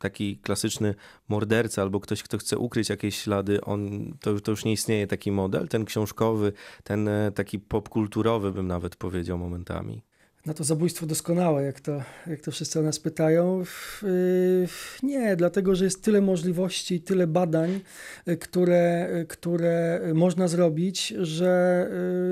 taki 0.00 0.38
klasyczny 0.38 0.94
morderca 1.28 1.82
albo 1.82 2.00
ktoś, 2.00 2.22
kto 2.22 2.38
chce 2.38 2.58
ukryć 2.58 2.88
jakieś 2.88 3.18
ślady, 3.18 3.60
on, 3.60 4.12
to, 4.20 4.40
to 4.40 4.50
już 4.50 4.64
nie 4.64 4.72
istnieje 4.72 5.06
taki 5.06 5.32
model, 5.32 5.68
ten 5.68 5.84
książkowy, 5.84 6.52
ten 6.84 7.08
e, 7.08 7.32
taki 7.32 7.58
popkulturowy 7.58 8.52
bym 8.52 8.66
nawet 8.66 8.96
powiedział 8.96 9.38
momentami. 9.38 10.02
Na 10.46 10.54
to 10.54 10.64
zabójstwo 10.64 11.06
doskonałe, 11.06 11.62
jak 11.62 11.80
to, 11.80 12.02
jak 12.26 12.40
to 12.40 12.50
wszyscy 12.50 12.80
o 12.80 12.82
nas 12.82 13.00
pytają. 13.00 13.62
Y, 14.02 14.68
nie, 15.02 15.36
dlatego 15.36 15.74
że 15.74 15.84
jest 15.84 16.04
tyle 16.04 16.20
możliwości, 16.20 17.00
tyle 17.00 17.26
badań, 17.26 17.80
y, 18.28 18.36
które, 18.36 19.08
y, 19.22 19.26
które 19.26 20.00
można 20.14 20.48
zrobić, 20.48 21.08
że 21.08 21.86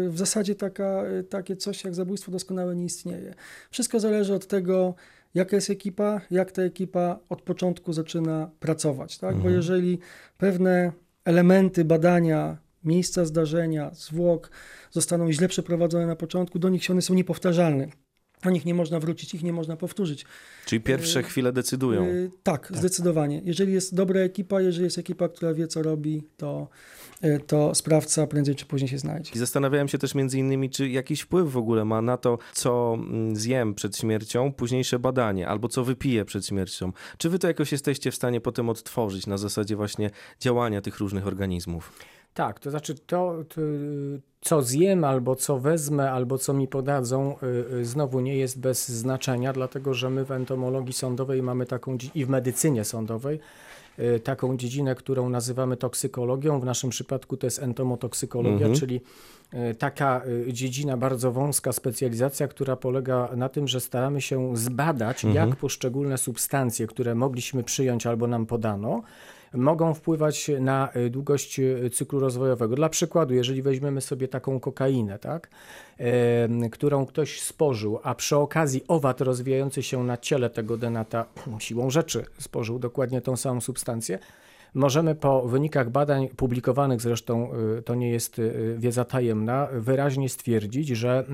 w 0.09 0.19
zasadzie 0.19 0.55
taka, 0.55 1.03
takie 1.31 1.57
coś 1.57 1.85
jak 1.85 1.95
zabójstwo 1.95 2.33
doskonałe 2.33 2.77
nie 2.77 2.85
istnieje. 2.85 3.35
Wszystko 3.71 4.01
zależy 4.01 4.35
od 4.35 4.47
tego, 4.47 4.95
jaka 5.35 5.57
jest 5.57 5.71
ekipa, 5.71 6.21
jak 6.31 6.53
ta 6.53 6.63
ekipa 6.63 7.19
od 7.29 7.43
początku 7.43 7.93
zaczyna 7.93 8.51
pracować. 8.61 9.19
Tak? 9.19 9.35
Mhm. 9.35 9.43
Bo 9.43 9.51
jeżeli 9.51 9.99
pewne 10.39 10.93
elementy 11.25 11.85
badania, 11.85 12.57
miejsca 12.85 13.25
zdarzenia, 13.25 13.91
zwłok 13.95 14.51
zostaną 14.91 15.33
źle 15.33 15.49
przeprowadzone 15.49 16.07
na 16.07 16.17
początku, 16.17 16.59
do 16.59 16.69
nich 16.69 16.85
się 16.85 16.93
one 16.93 17.03
są 17.03 17.15
niepowtarzalne. 17.15 17.87
O 18.47 18.51
nich 18.51 18.65
nie 18.65 18.75
można 18.75 19.01
wrócić, 19.01 19.35
ich 19.35 19.43
nie 19.43 19.53
można 19.53 19.77
powtórzyć. 19.77 20.25
Czyli 20.67 20.81
pierwsze 20.81 21.23
chwile 21.23 21.53
decydują. 21.53 22.07
Tak, 22.43 22.69
tak, 22.69 22.79
zdecydowanie. 22.79 23.43
Jeżeli 23.45 23.73
jest 23.73 23.95
dobra 23.95 24.21
ekipa, 24.21 24.61
jeżeli 24.61 24.85
jest 24.85 24.99
ekipa, 24.99 25.29
która 25.29 25.55
wie, 25.55 25.67
co 25.67 25.83
robi, 25.83 26.23
to, 26.37 26.69
to 27.47 27.75
sprawca 27.75 28.27
prędzej 28.27 28.55
czy 28.55 28.67
później 28.67 28.89
się 28.89 28.99
znajdzie. 28.99 29.31
I 29.35 29.39
zastanawiałem 29.39 29.89
się 29.89 29.99
też 29.99 30.15
między 30.15 30.39
innymi, 30.39 30.71
czy 30.71 30.89
jakiś 30.89 31.21
wpływ 31.21 31.53
w 31.53 31.57
ogóle 31.57 31.85
ma 31.85 32.03
na 32.03 32.17
to, 32.17 32.39
co 32.53 32.95
mm, 32.99 33.37
zjem 33.37 33.75
przed 33.75 33.97
śmiercią, 33.97 34.53
późniejsze 34.53 34.99
badanie, 34.99 35.49
albo 35.49 35.69
co 35.69 35.85
wypiję 35.85 36.25
przed 36.25 36.47
śmiercią. 36.47 36.93
Czy 37.19 37.31
wy 37.31 37.39
to 37.39 37.49
jakoś 37.49 37.73
jesteście 37.73 38.11
w 38.11 38.15
stanie 38.15 38.41
potem 38.41 38.69
odtworzyć 38.69 39.27
na 39.27 39.39
zasadzie 39.39 39.77
właśnie 39.77 40.11
działania 40.41 40.81
tych 40.81 40.99
różnych 40.99 41.27
organizmów? 41.27 41.93
Tak, 42.35 42.61
to 42.61 42.71
znaczy 42.71 42.95
to, 42.95 43.45
to, 43.49 43.61
co 44.41 44.63
zjem, 44.63 45.05
albo 45.05 45.37
co 45.37 45.59
wezmę, 45.59 46.13
albo 46.13 46.39
co 46.39 46.55
mi 46.55 46.69
podadzą, 46.69 47.37
y, 47.73 47.75
y, 47.77 47.85
znowu 47.85 48.21
nie 48.21 48.37
jest 48.37 48.61
bez 48.61 48.89
znaczenia, 48.89 49.53
dlatego 49.53 49.95
że 49.95 50.11
my 50.11 50.25
w 50.25 50.31
entomologii 50.31 50.93
sądowej 50.93 51.43
mamy 51.43 51.67
taką 51.67 51.99
i 52.15 52.25
w 52.25 52.29
medycynie 52.29 52.85
sądowej 52.85 53.41
y, 53.99 54.21
taką 54.21 54.57
dziedzinę, 54.57 54.95
którą 54.95 55.29
nazywamy 55.29 55.77
toksykologią. 55.77 56.61
W 56.61 56.65
naszym 56.65 56.91
przypadku 56.91 57.37
to 57.37 57.47
jest 57.47 57.63
entomotoksykologia, 57.63 58.67
mhm. 58.67 58.75
czyli 58.75 59.01
taka 59.79 60.23
dziedzina, 60.49 60.97
bardzo 60.97 61.33
wąska 61.33 61.73
specjalizacja, 61.73 62.49
która 62.49 62.77
polega 62.77 63.29
na 63.37 63.49
tym, 63.49 63.69
że 63.69 63.81
staramy 63.81 64.21
się 64.21 64.57
zbadać, 64.57 65.25
mhm. 65.25 65.49
jak 65.49 65.59
poszczególne 65.59 66.19
substancje, 66.19 66.87
które 66.87 67.15
mogliśmy 67.15 67.63
przyjąć 67.63 68.07
albo 68.07 68.27
nam 68.27 68.47
podano, 68.47 69.03
mogą 69.55 69.95
wpływać 69.95 70.51
na 70.61 70.91
e, 70.93 71.11
długość 71.11 71.61
e, 71.61 71.91
cyklu 71.91 72.21
rozwojowego. 72.21 72.77
Dla 72.77 72.89
przykładu, 72.89 73.35
jeżeli 73.35 73.63
weźmiemy 73.63 74.01
sobie 74.01 74.29
taką 74.29 74.61
kokainę, 74.61 75.19
tak, 75.19 75.51
którą 76.73 77.07
ktoś 77.07 77.41
spożył, 77.41 77.99
a 78.03 78.15
przy 78.15 78.37
okazji 78.37 78.85
owad 78.89 79.21
rozwijający 79.21 79.83
się 79.83 80.05
na 80.05 80.17
ciele 80.17 80.51
tego 80.51 80.77
denata 80.77 81.27
siłą 81.59 81.91
rzeczy 81.91 82.25
spożył 82.39 82.79
dokładnie 82.79 83.21
tą 83.21 83.37
samą 83.37 83.61
substancję, 83.61 84.19
Możemy 84.77 85.15
po 85.15 85.43
wynikach 85.49 85.91
badań 85.91 86.29
publikowanych, 86.29 87.01
zresztą 87.01 87.51
to 87.85 87.95
nie 87.95 88.11
jest 88.11 88.41
wiedza 88.77 89.05
tajemna, 89.05 89.69
wyraźnie 89.73 90.29
stwierdzić, 90.29 90.89
że 90.89 91.25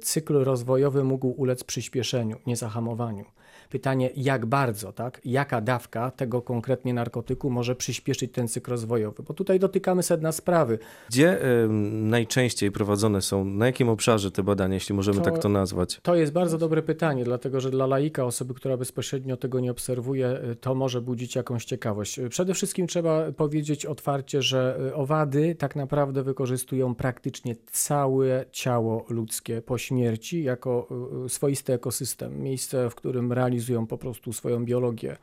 cykl 0.00 0.34
rozwojowy 0.44 1.04
mógł 1.04 1.28
ulec 1.28 1.64
przyspieszeniu, 1.64 2.36
nie 2.46 2.56
zahamowaniu. 2.56 3.24
Pytanie, 3.68 4.10
jak 4.16 4.46
bardzo, 4.46 4.92
tak? 4.92 5.20
jaka 5.24 5.60
dawka 5.60 6.10
tego 6.10 6.42
konkretnie 6.42 6.94
narkotyku 6.94 7.50
może 7.50 7.76
przyspieszyć 7.76 8.32
ten 8.32 8.48
cykl 8.48 8.70
rozwojowy? 8.70 9.22
Bo 9.22 9.34
tutaj 9.34 9.58
dotykamy 9.58 10.02
sedna 10.02 10.32
sprawy. 10.32 10.78
Gdzie 11.08 11.44
y, 11.64 11.68
najczęściej 11.92 12.70
prowadzone 12.70 13.22
są, 13.22 13.44
na 13.44 13.66
jakim 13.66 13.88
obszarze 13.88 14.30
te 14.30 14.42
badania, 14.42 14.74
jeśli 14.74 14.94
możemy 14.94 15.18
to, 15.18 15.24
tak 15.24 15.38
to 15.38 15.48
nazwać? 15.48 16.00
To 16.02 16.14
jest 16.14 16.32
bardzo 16.32 16.58
dobre 16.58 16.82
pytanie, 16.82 17.24
dlatego 17.24 17.60
że 17.60 17.70
dla 17.70 17.86
laika, 17.86 18.24
osoby, 18.24 18.54
która 18.54 18.76
bezpośrednio 18.76 19.36
tego 19.36 19.60
nie 19.60 19.70
obserwuje, 19.70 20.40
y, 20.52 20.56
to 20.56 20.74
może 20.74 21.00
budzić 21.00 21.36
jakąś 21.36 21.64
ciekawość. 21.64 22.20
Przede 22.30 22.54
wszystkim 22.54 22.86
trzeba 22.86 23.32
powiedzieć 23.32 23.86
otwarcie, 23.86 24.42
że 24.42 24.80
y, 24.88 24.94
owady 24.94 25.54
tak 25.54 25.76
naprawdę 25.76 26.22
wykorzystują 26.22 26.94
praktycznie 26.94 27.56
całe 27.72 28.44
ciało 28.52 29.06
ludzkie 29.08 29.62
po 29.62 29.78
śmierci 29.78 30.42
jako 30.42 30.88
swoisty 31.28 31.72
ekosystem, 31.72 32.42
miejsce, 32.42 32.90
w 32.90 32.94
którym 32.94 33.32
realizują 33.32 33.57
realizują 33.58 33.86
po 33.86 33.98
prostu 33.98 34.32
swoją 34.32 34.64
biologię 34.64 35.16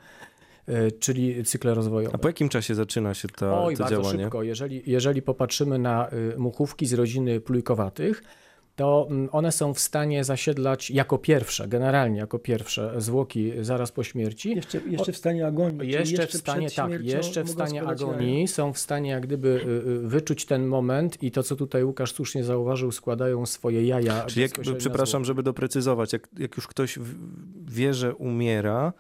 e, 0.68 0.92
czyli 0.92 1.44
cykle 1.44 1.74
rozwojowe. 1.74 2.16
A 2.16 2.18
po 2.18 2.28
jakim 2.28 2.50
czasie 2.50 2.76
zaczyna 2.76 3.14
się 3.14 3.28
to, 3.28 3.66
Oj, 3.66 3.76
to 3.76 3.84
bardzo 3.84 3.96
działanie? 3.96 4.24
szybko. 4.24 4.44
Jeżeli, 4.44 4.84
jeżeli 4.86 5.22
popatrzymy 5.22 5.80
na 5.80 6.10
y, 6.14 6.38
muchówki 6.38 6.86
z 6.86 6.94
rodziny 6.94 7.40
plujkowatych, 7.40 8.24
to 8.76 9.08
mm, 9.10 9.30
one 9.32 9.52
są 9.52 9.74
w 9.74 9.80
stanie 9.80 10.24
zasiedlać 10.24 10.92
jako 10.92 11.18
pierwsze, 11.18 11.68
generalnie 11.68 12.20
jako 12.20 12.40
pierwsze 12.40 12.94
zwłoki 12.98 13.54
zaraz 13.62 13.92
po 13.92 14.04
śmierci. 14.04 14.56
Jeszcze, 14.56 14.82
jeszcze 14.88 15.12
w 15.12 15.18
stanie 15.18 15.48
agonii. 15.48 15.92
Jeszcze, 15.92 16.22
jeszcze 16.22 16.38
w 16.38 16.42
stanie, 16.42 16.72
tak, 16.72 17.04
jeszcze 17.04 17.44
w 17.44 17.50
stanie 17.50 17.84
agonii 17.84 18.48
są 18.48 18.74
w 18.74 18.80
stanie 18.80 19.10
jak 19.10 19.24
gdyby 19.24 19.48
y, 19.48 19.90
y, 19.90 20.00
wyczuć 20.00 20.46
ten 20.46 20.68
moment 20.68 21.24
i 21.24 21.32
to, 21.32 21.44
co 21.44 21.56
tutaj 21.56 21.84
Łukasz 21.84 22.14
słusznie 22.14 22.44
zauważył, 22.44 22.92
składają 22.92 23.46
swoje 23.46 23.88
jaja. 23.88 24.26
Czyli 24.26 24.42
jak, 24.42 24.52
przepraszam, 24.78 25.26
żeby 25.26 25.44
doprecyzować, 25.44 26.14
jak, 26.14 26.28
jak 26.38 26.56
już 26.56 26.68
ktoś 26.68 27.00
wie, 27.66 27.94
że 27.94 28.16
umiera, 28.16 28.94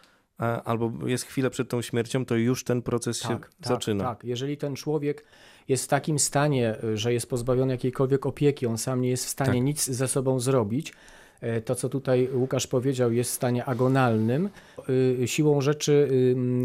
albo 0.65 0.91
jest 1.08 1.24
chwilę 1.24 1.50
przed 1.50 1.70
tą 1.70 1.82
śmiercią, 1.82 2.25
to 2.25 2.36
już 2.36 2.63
ten 2.63 2.82
proces 2.82 3.20
tak, 3.20 3.32
się 3.32 3.39
tak, 3.39 3.51
zaczyna. 3.67 4.03
Tak, 4.03 4.24
jeżeli 4.24 4.58
ten 4.58 4.75
człowiek 4.75 5.25
jest 5.67 5.86
w 5.86 5.88
takim 5.88 6.19
stanie, 6.19 6.75
że 6.93 7.13
jest 7.13 7.29
pozbawiony 7.29 7.74
jakiejkolwiek 7.74 8.25
opieki, 8.25 8.67
on 8.67 8.77
sam 8.77 9.01
nie 9.01 9.10
jest 9.10 9.25
w 9.25 9.29
stanie 9.29 9.53
tak. 9.53 9.63
nic 9.63 9.86
ze 9.86 10.07
sobą 10.07 10.39
zrobić, 10.39 10.93
to, 11.65 11.75
co 11.75 11.89
tutaj 11.89 12.30
Łukasz 12.34 12.68
powiedział, 12.68 13.12
jest 13.12 13.32
w 13.32 13.34
stanie 13.34 13.65
agonalnym. 13.65 14.50
E, 15.24 15.27
siłą 15.27 15.62
rzeczy 15.62 16.10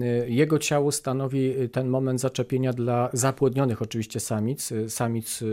e, 0.03 0.31
jego 0.31 0.59
ciało 0.59 0.93
stanowi 0.93 1.55
ten 1.73 1.89
moment 1.89 2.21
zaczepienia 2.21 2.73
dla 2.73 3.11
zapłodnionych 3.13 3.83
oczywiście 3.83 4.21
samic, 4.21 4.73
samic 4.89 5.45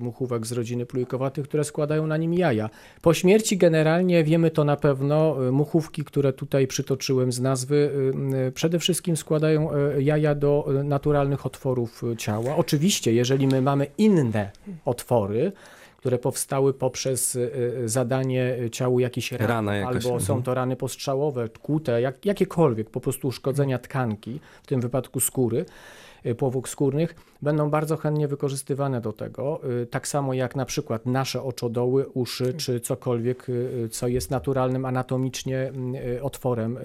muchówek 0.00 0.46
z 0.46 0.52
rodziny 0.52 0.86
plujkowatych, 0.86 1.48
które 1.48 1.64
składają 1.64 2.06
na 2.06 2.16
nim 2.16 2.34
jaja. 2.34 2.70
Po 3.02 3.14
śmierci 3.14 3.56
generalnie 3.56 4.24
wiemy 4.24 4.50
to 4.50 4.64
na 4.64 4.76
pewno, 4.76 5.36
muchówki, 5.52 6.04
które 6.04 6.32
tutaj 6.32 6.66
przytoczyłem 6.66 7.32
z 7.32 7.40
nazwy, 7.40 7.90
przede 8.54 8.78
wszystkim 8.78 9.16
składają 9.16 9.70
jaja 9.98 10.34
do 10.34 10.68
naturalnych 10.84 11.46
otworów 11.46 12.02
ciała. 12.18 12.56
Oczywiście, 12.56 13.12
jeżeli 13.12 13.46
my 13.46 13.62
mamy 13.62 13.86
inne 13.98 14.50
otwory, 14.84 15.52
które 16.02 16.18
powstały 16.18 16.74
poprzez 16.74 17.34
y, 17.34 17.52
y, 17.84 17.88
zadanie 17.88 18.56
ciału 18.72 19.00
jakichś 19.00 19.32
ran, 19.32 19.48
Rana 19.48 19.76
jakaś. 19.76 19.94
albo 19.94 20.20
są 20.20 20.32
mhm. 20.32 20.42
to 20.42 20.54
rany 20.54 20.76
postrzałowe, 20.76 21.48
kłute, 21.48 22.00
jak, 22.00 22.26
jakiekolwiek, 22.26 22.90
po 22.90 23.00
prostu 23.00 23.28
uszkodzenia 23.28 23.78
tkanki, 23.78 24.40
w 24.62 24.66
tym 24.66 24.80
wypadku 24.80 25.20
skóry. 25.20 25.64
Y, 26.26 26.34
powłok 26.34 26.68
skórnych 26.68 27.14
będą 27.42 27.70
bardzo 27.70 27.96
chętnie 27.96 28.28
wykorzystywane 28.28 29.00
do 29.00 29.12
tego, 29.12 29.60
y, 29.82 29.86
tak 29.86 30.08
samo 30.08 30.34
jak 30.34 30.56
na 30.56 30.64
przykład 30.64 31.06
nasze 31.06 31.42
oczodoły, 31.42 32.08
uszy 32.08 32.54
czy 32.54 32.80
cokolwiek, 32.80 33.48
y, 33.48 33.88
co 33.90 34.08
jest 34.08 34.30
naturalnym 34.30 34.84
anatomicznie 34.84 35.72
otworem 36.22 36.78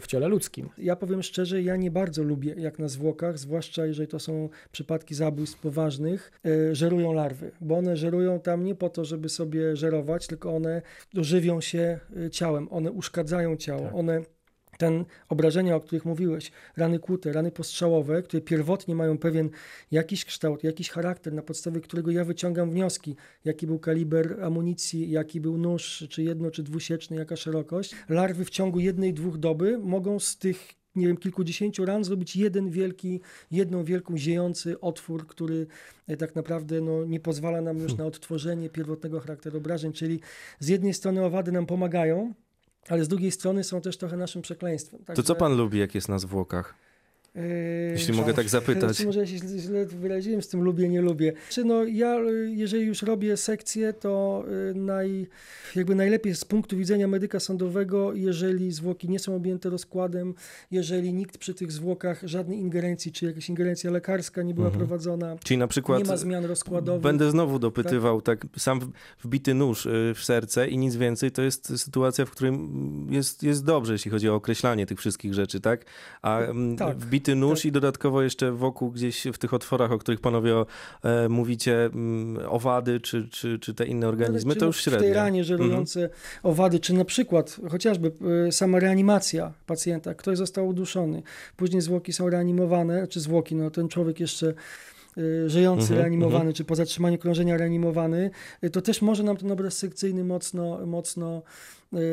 w 0.00 0.06
ciele 0.06 0.28
ludzkim. 0.28 0.68
Ja 0.78 0.96
powiem 0.96 1.22
szczerze, 1.22 1.62
ja 1.62 1.76
nie 1.76 1.90
bardzo 1.90 2.22
lubię, 2.22 2.54
jak 2.58 2.78
na 2.78 2.88
zwłokach, 2.88 3.38
zwłaszcza 3.38 3.86
jeżeli 3.86 4.08
to 4.08 4.18
są 4.18 4.48
przypadki 4.72 5.14
zabójstw 5.14 5.60
poważnych, 5.60 6.32
żerują 6.72 7.12
larwy, 7.12 7.50
bo 7.60 7.76
one 7.76 7.96
żerują 7.96 8.40
tam 8.40 8.64
nie 8.64 8.74
po 8.74 8.88
to, 8.88 9.04
żeby 9.04 9.28
sobie 9.28 9.76
żerować, 9.76 10.26
tylko 10.26 10.56
one 10.56 10.82
żywią 11.14 11.60
się 11.60 12.00
ciałem, 12.30 12.68
one 12.70 12.92
uszkadzają 12.92 13.56
ciało, 13.56 13.82
tak. 13.82 13.94
one 13.94 14.22
ten 14.78 15.04
obrażenia, 15.28 15.76
o 15.76 15.80
których 15.80 16.04
mówiłeś, 16.04 16.52
rany 16.76 16.98
kłute, 16.98 17.32
rany 17.32 17.50
postrzałowe, 17.50 18.22
które 18.22 18.40
pierwotnie 18.40 18.94
mają 18.94 19.18
pewien 19.18 19.50
jakiś 19.90 20.24
kształt, 20.24 20.64
jakiś 20.64 20.90
charakter, 20.90 21.32
na 21.32 21.42
podstawie 21.42 21.80
którego 21.80 22.10
ja 22.10 22.24
wyciągam 22.24 22.70
wnioski, 22.70 23.16
jaki 23.44 23.66
był 23.66 23.78
kaliber 23.78 24.38
amunicji, 24.42 25.10
jaki 25.10 25.40
był 25.40 25.58
nóż, 25.58 26.06
czy 26.10 26.22
jedno, 26.22 26.50
czy 26.50 26.62
dwusieczny, 26.62 27.16
jaka 27.16 27.36
szerokość. 27.36 27.94
Larwy 28.08 28.44
w 28.44 28.50
ciągu 28.50 28.80
jednej, 28.80 29.14
dwóch 29.14 29.38
doby 29.38 29.78
mogą 29.78 30.18
z 30.18 30.38
tych 30.38 30.78
nie 30.96 31.06
wiem, 31.06 31.16
kilkudziesięciu 31.16 31.84
ran 31.84 32.04
zrobić 32.04 32.36
jeden 32.36 32.70
wielki, 32.70 33.20
jedną 33.50 33.84
wielką 33.84 34.18
ziejący 34.18 34.80
otwór, 34.80 35.26
który 35.26 35.66
e, 36.08 36.16
tak 36.16 36.34
naprawdę 36.34 36.80
no, 36.80 37.04
nie 37.04 37.20
pozwala 37.20 37.60
nam 37.60 37.78
już 37.78 37.96
na 37.96 38.06
odtworzenie 38.06 38.70
pierwotnego 38.70 39.20
charakteru 39.20 39.58
obrażeń, 39.58 39.92
czyli 39.92 40.20
z 40.58 40.68
jednej 40.68 40.94
strony 40.94 41.24
owady 41.24 41.52
nam 41.52 41.66
pomagają, 41.66 42.34
ale 42.88 43.04
z 43.04 43.08
drugiej 43.08 43.30
strony 43.30 43.64
są 43.64 43.80
też 43.80 43.96
trochę 43.96 44.16
naszym 44.16 44.42
przekleństwem. 44.42 45.00
To 45.14 45.22
co 45.22 45.34
pan 45.34 45.56
lubi, 45.56 45.78
jak 45.78 45.94
jest 45.94 46.08
na 46.08 46.18
zwłokach? 46.18 46.74
Yy, 47.38 47.90
Jeśli 47.92 48.14
mogę 48.14 48.34
tak 48.34 48.48
zapytać. 48.48 49.04
Może 49.04 49.20
ja 49.20 49.26
się 49.26 49.38
źle 49.38 49.86
wyraziłem 49.86 50.42
z 50.42 50.48
tym 50.48 50.62
lubię, 50.62 50.88
nie 50.88 51.00
lubię. 51.00 51.32
Czy 51.50 51.64
no 51.64 51.84
ja, 51.84 52.16
jeżeli 52.46 52.86
już 52.86 53.02
robię 53.02 53.36
sekcję, 53.36 53.92
to 53.92 54.44
y, 54.70 54.74
naj, 54.74 55.26
jakby 55.76 55.94
najlepiej 55.94 56.34
z 56.34 56.44
punktu 56.44 56.76
widzenia 56.76 57.08
medyka 57.08 57.40
sądowego, 57.40 58.14
jeżeli 58.14 58.72
zwłoki 58.72 59.08
nie 59.08 59.18
są 59.18 59.36
objęte 59.36 59.70
rozkładem, 59.70 60.34
jeżeli 60.70 61.12
nikt 61.12 61.38
przy 61.38 61.54
tych 61.54 61.72
zwłokach 61.72 62.20
żadnej 62.22 62.58
ingerencji, 62.58 63.12
czy 63.12 63.26
jakaś 63.26 63.48
ingerencja 63.48 63.90
lekarska 63.90 64.42
nie 64.42 64.54
była 64.54 64.66
mhm. 64.66 64.86
prowadzona. 64.86 65.36
Czyli 65.44 65.58
na 65.58 65.66
przykład 65.66 65.98
nie 65.98 66.04
ma 66.04 66.16
zmian 66.16 66.44
rozkładowych. 66.44 67.02
Będę 67.02 67.30
znowu 67.30 67.58
dopytywał, 67.58 68.22
tak, 68.22 68.40
tak 68.40 68.60
sam 68.60 68.80
wbity 69.24 69.54
nóż 69.54 69.86
y, 69.86 70.12
w 70.14 70.24
serce 70.24 70.68
i 70.68 70.78
nic 70.78 70.96
więcej, 70.96 71.30
to 71.30 71.42
jest 71.42 71.80
sytuacja, 71.80 72.24
w 72.24 72.30
której 72.30 72.52
jest, 73.10 73.42
jest 73.42 73.64
dobrze, 73.64 73.92
jeśli 73.92 74.10
chodzi 74.10 74.28
o 74.28 74.34
określanie 74.34 74.86
tych 74.86 74.98
wszystkich 74.98 75.34
rzeczy, 75.34 75.60
tak? 75.60 75.84
A 76.22 76.40
mm, 76.40 76.76
tak. 76.76 76.96
wbity 76.96 77.27
wbity 77.28 77.40
nóż 77.40 77.58
tak. 77.58 77.64
i 77.64 77.72
dodatkowo 77.72 78.22
jeszcze 78.22 78.52
wokół 78.52 78.90
gdzieś 78.90 79.26
w 79.32 79.38
tych 79.38 79.54
otworach, 79.54 79.92
o 79.92 79.98
których 79.98 80.20
panowie 80.20 80.54
e, 81.02 81.28
mówicie, 81.28 81.84
m, 81.84 81.90
mm, 81.94 82.46
owady 82.48 83.00
czy, 83.00 83.28
czy, 83.28 83.58
czy 83.58 83.74
te 83.74 83.86
inne 83.86 84.08
organizmy, 84.08 84.56
to 84.56 84.66
już 84.66 84.82
średnio. 84.82 84.98
W 84.98 85.02
tej 85.02 85.12
ranie 85.12 85.44
żerujące 85.44 86.00
mhm. 86.02 86.20
owady, 86.42 86.80
czy 86.80 86.94
na 86.94 87.04
przykład 87.04 87.56
chociażby 87.70 88.12
e, 88.48 88.52
sama 88.52 88.80
reanimacja 88.80 89.52
pacjenta, 89.66 90.14
ktoś 90.14 90.38
został 90.38 90.68
uduszony, 90.68 91.22
później 91.56 91.82
zwłoki 91.82 92.12
są 92.12 92.30
reanimowane, 92.30 93.06
czy 93.06 93.20
zwłoki, 93.20 93.54
no 93.54 93.70
ten 93.70 93.88
człowiek 93.88 94.20
jeszcze 94.20 94.54
y, 95.18 95.50
żyjący, 95.50 95.82
Mhm, 95.82 96.00
reanimowany, 96.00 96.36
mhm. 96.36 96.54
czy 96.54 96.64
po 96.64 96.76
zatrzymaniu 96.76 97.18
krążenia 97.18 97.56
reanimowany, 97.56 98.30
y, 98.64 98.70
to 98.70 98.82
też 98.82 99.02
może 99.02 99.22
nam 99.22 99.36
ten 99.36 99.52
obraz 99.52 99.76
sekcyjny 99.76 100.24
mocno, 100.24 100.86
mocno 100.86 101.42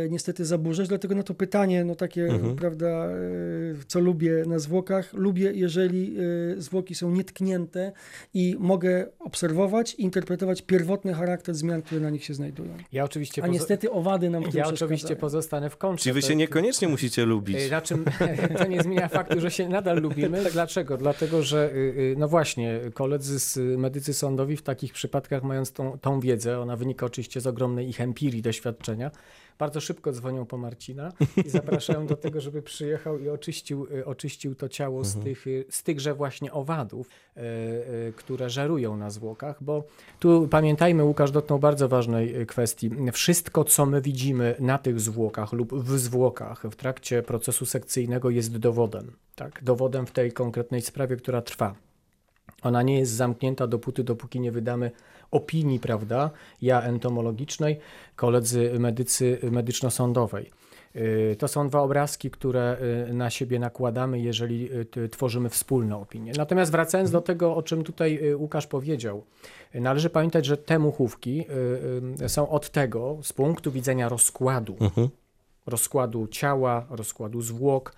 niestety 0.09 0.45
zaburzać. 0.45 0.87
Dlatego 0.87 1.15
na 1.15 1.23
to 1.23 1.33
pytanie, 1.33 1.85
no 1.85 1.95
takie, 1.95 2.25
Mhm. 2.25 2.55
prawda, 2.55 3.09
y, 3.09 3.75
co 3.87 3.99
lubię 3.99 4.43
na 4.47 4.59
zwłokach. 4.59 5.13
Lubię, 5.13 5.51
jeżeli 5.53 6.15
y, 6.57 6.61
zwłoki 6.61 6.95
są 6.95 7.11
nietknięte 7.11 7.91
i 8.33 8.55
mogę 8.59 9.07
obserwować 9.19 9.93
i 9.93 10.01
interpretować 10.01 10.61
pierwotny 10.61 11.13
charakter 11.13 11.55
zmian, 11.55 11.81
które 11.81 12.01
na 12.01 12.09
nich 12.09 12.23
się 12.23 12.33
znajdują. 12.33 12.77
Ja 12.91 13.03
oczywiście, 13.03 13.43
A 13.43 13.47
niestety 13.47 13.91
owady 13.91 14.29
nam 14.29 14.43
w 14.43 14.49
tym 14.49 14.57
ja 14.57 14.67
oczywiście 14.67 15.15
pozostanę 15.15 15.69
w 15.69 15.77
kontrze. 15.77 16.03
Czyli 16.03 16.13
wy 16.13 16.21
się 16.21 16.35
niekoniecznie 16.35 16.87
musicie 16.87 17.25
lubić. 17.25 17.71
Na 17.71 17.81
czym 17.81 18.05
to 18.57 18.67
nie 18.67 18.83
zmienia 18.83 19.07
faktu, 19.07 19.39
że 19.39 19.51
się 19.51 19.69
nadal 19.69 20.01
lubimy. 20.01 20.43
Dlaczego? 20.53 20.97
Dlatego, 20.97 21.43
że 21.43 21.71
y, 21.73 21.77
y, 21.77 22.15
no 22.17 22.27
właśnie, 22.27 22.79
koledzy 22.93 23.39
z 23.39 23.57
medycy 23.79 24.13
sądowi 24.13 24.57
w 24.57 24.61
takich 24.61 24.93
przypadkach, 24.93 25.43
mając 25.43 25.71
tą, 25.71 25.97
tą 25.99 26.19
wiedzę, 26.19 26.59
ona 26.59 26.75
wynika 26.75 27.05
oczywiście 27.05 27.41
z 27.41 27.47
ogromnej 27.47 27.89
ich 27.89 28.01
empirii, 28.01 28.41
doświadczenia, 28.41 29.11
bardzo 29.59 29.81
szybko 29.81 30.11
dzwonią 30.11 30.45
po 30.45 30.57
Marcina 30.57 31.11
i 31.45 31.49
zapraszają 31.49 32.07
do 32.07 32.15
tego, 32.15 32.41
żeby 32.41 32.61
przyjechał 32.61 33.19
i 33.19 33.29
oczyścił, 33.29 33.87
y, 33.91 34.05
oczyścił 34.05 34.55
to 34.55 34.69
ciało 34.69 35.03
z, 35.03 35.15
tych, 35.15 35.47
y, 35.47 35.65
z 35.69 35.83
tychże 35.83 36.13
właśnie 36.13 36.53
owadów, 36.53 37.09
y, 37.37 38.13
które 38.15 38.49
żerują 38.49 38.97
na 38.97 39.09
zwłokach, 39.09 39.63
bo 39.63 39.83
tu 40.19 40.47
pamiętajmy, 40.47 41.03
Łukasz 41.03 41.31
dotknął 41.31 41.59
bardzo 41.59 41.89
ważnej 41.89 42.45
kwestii. 42.45 42.91
Wszystko, 43.13 43.63
co 43.63 43.85
my 43.85 44.01
widzimy 44.01 44.55
na 44.59 44.77
tych 44.77 44.99
zwłokach 44.99 45.53
lub 45.53 45.73
w 45.73 45.99
zwłokach 45.99 46.61
w 46.71 46.75
trakcie 46.75 47.23
procesu 47.23 47.65
sekcyjnego 47.65 48.29
jest 48.29 48.57
dowodem. 48.57 49.11
Tak? 49.35 49.63
Dowodem 49.63 50.05
w 50.05 50.11
tej 50.11 50.31
konkretnej 50.31 50.81
sprawie, 50.81 51.15
która 51.15 51.41
trwa. 51.41 51.75
Ona 52.63 52.81
nie 52.81 52.99
jest 52.99 53.11
zamknięta 53.11 53.67
dopóty, 53.67 54.03
dopóki 54.03 54.39
nie 54.39 54.51
wydamy 54.51 54.91
opinii, 55.31 55.79
prawda, 55.79 56.29
ja 56.61 56.81
entomologicznej, 56.81 57.79
koledzy 58.15 58.79
medycy 58.79 59.39
medyczno-sądowej. 59.51 60.51
Y, 60.95 61.35
To 61.39 61.47
są 61.47 61.67
dwa 61.69 61.81
obrazki, 61.81 62.31
które 62.31 62.77
y, 63.09 63.13
na 63.13 63.29
siebie 63.29 63.59
nakładamy, 63.59 64.19
jeżeli 64.19 64.69
y, 64.97 65.09
tworzymy 65.09 65.49
wspólną 65.49 66.01
opinię. 66.01 66.31
Natomiast 66.37 66.71
wracając 66.71 67.11
do 67.11 67.21
tego, 67.21 67.55
o 67.55 67.63
czym 67.63 67.83
tutaj 67.83 68.35
Łukasz 68.35 68.67
powiedział, 68.67 69.23
należy 69.73 70.09
pamiętać, 70.09 70.45
że 70.45 70.57
te 70.57 70.79
muchówki 70.79 71.45
są 72.27 72.49
od 72.49 72.69
tego, 72.69 73.17
z 73.23 73.33
punktu 73.33 73.71
widzenia 73.71 74.09
rozkładu, 74.09 74.75
Mhm. 74.79 75.09
rozkładu 75.65 76.27
ciała, 76.27 76.85
rozkładu 76.89 77.41
zwłok, 77.41 77.93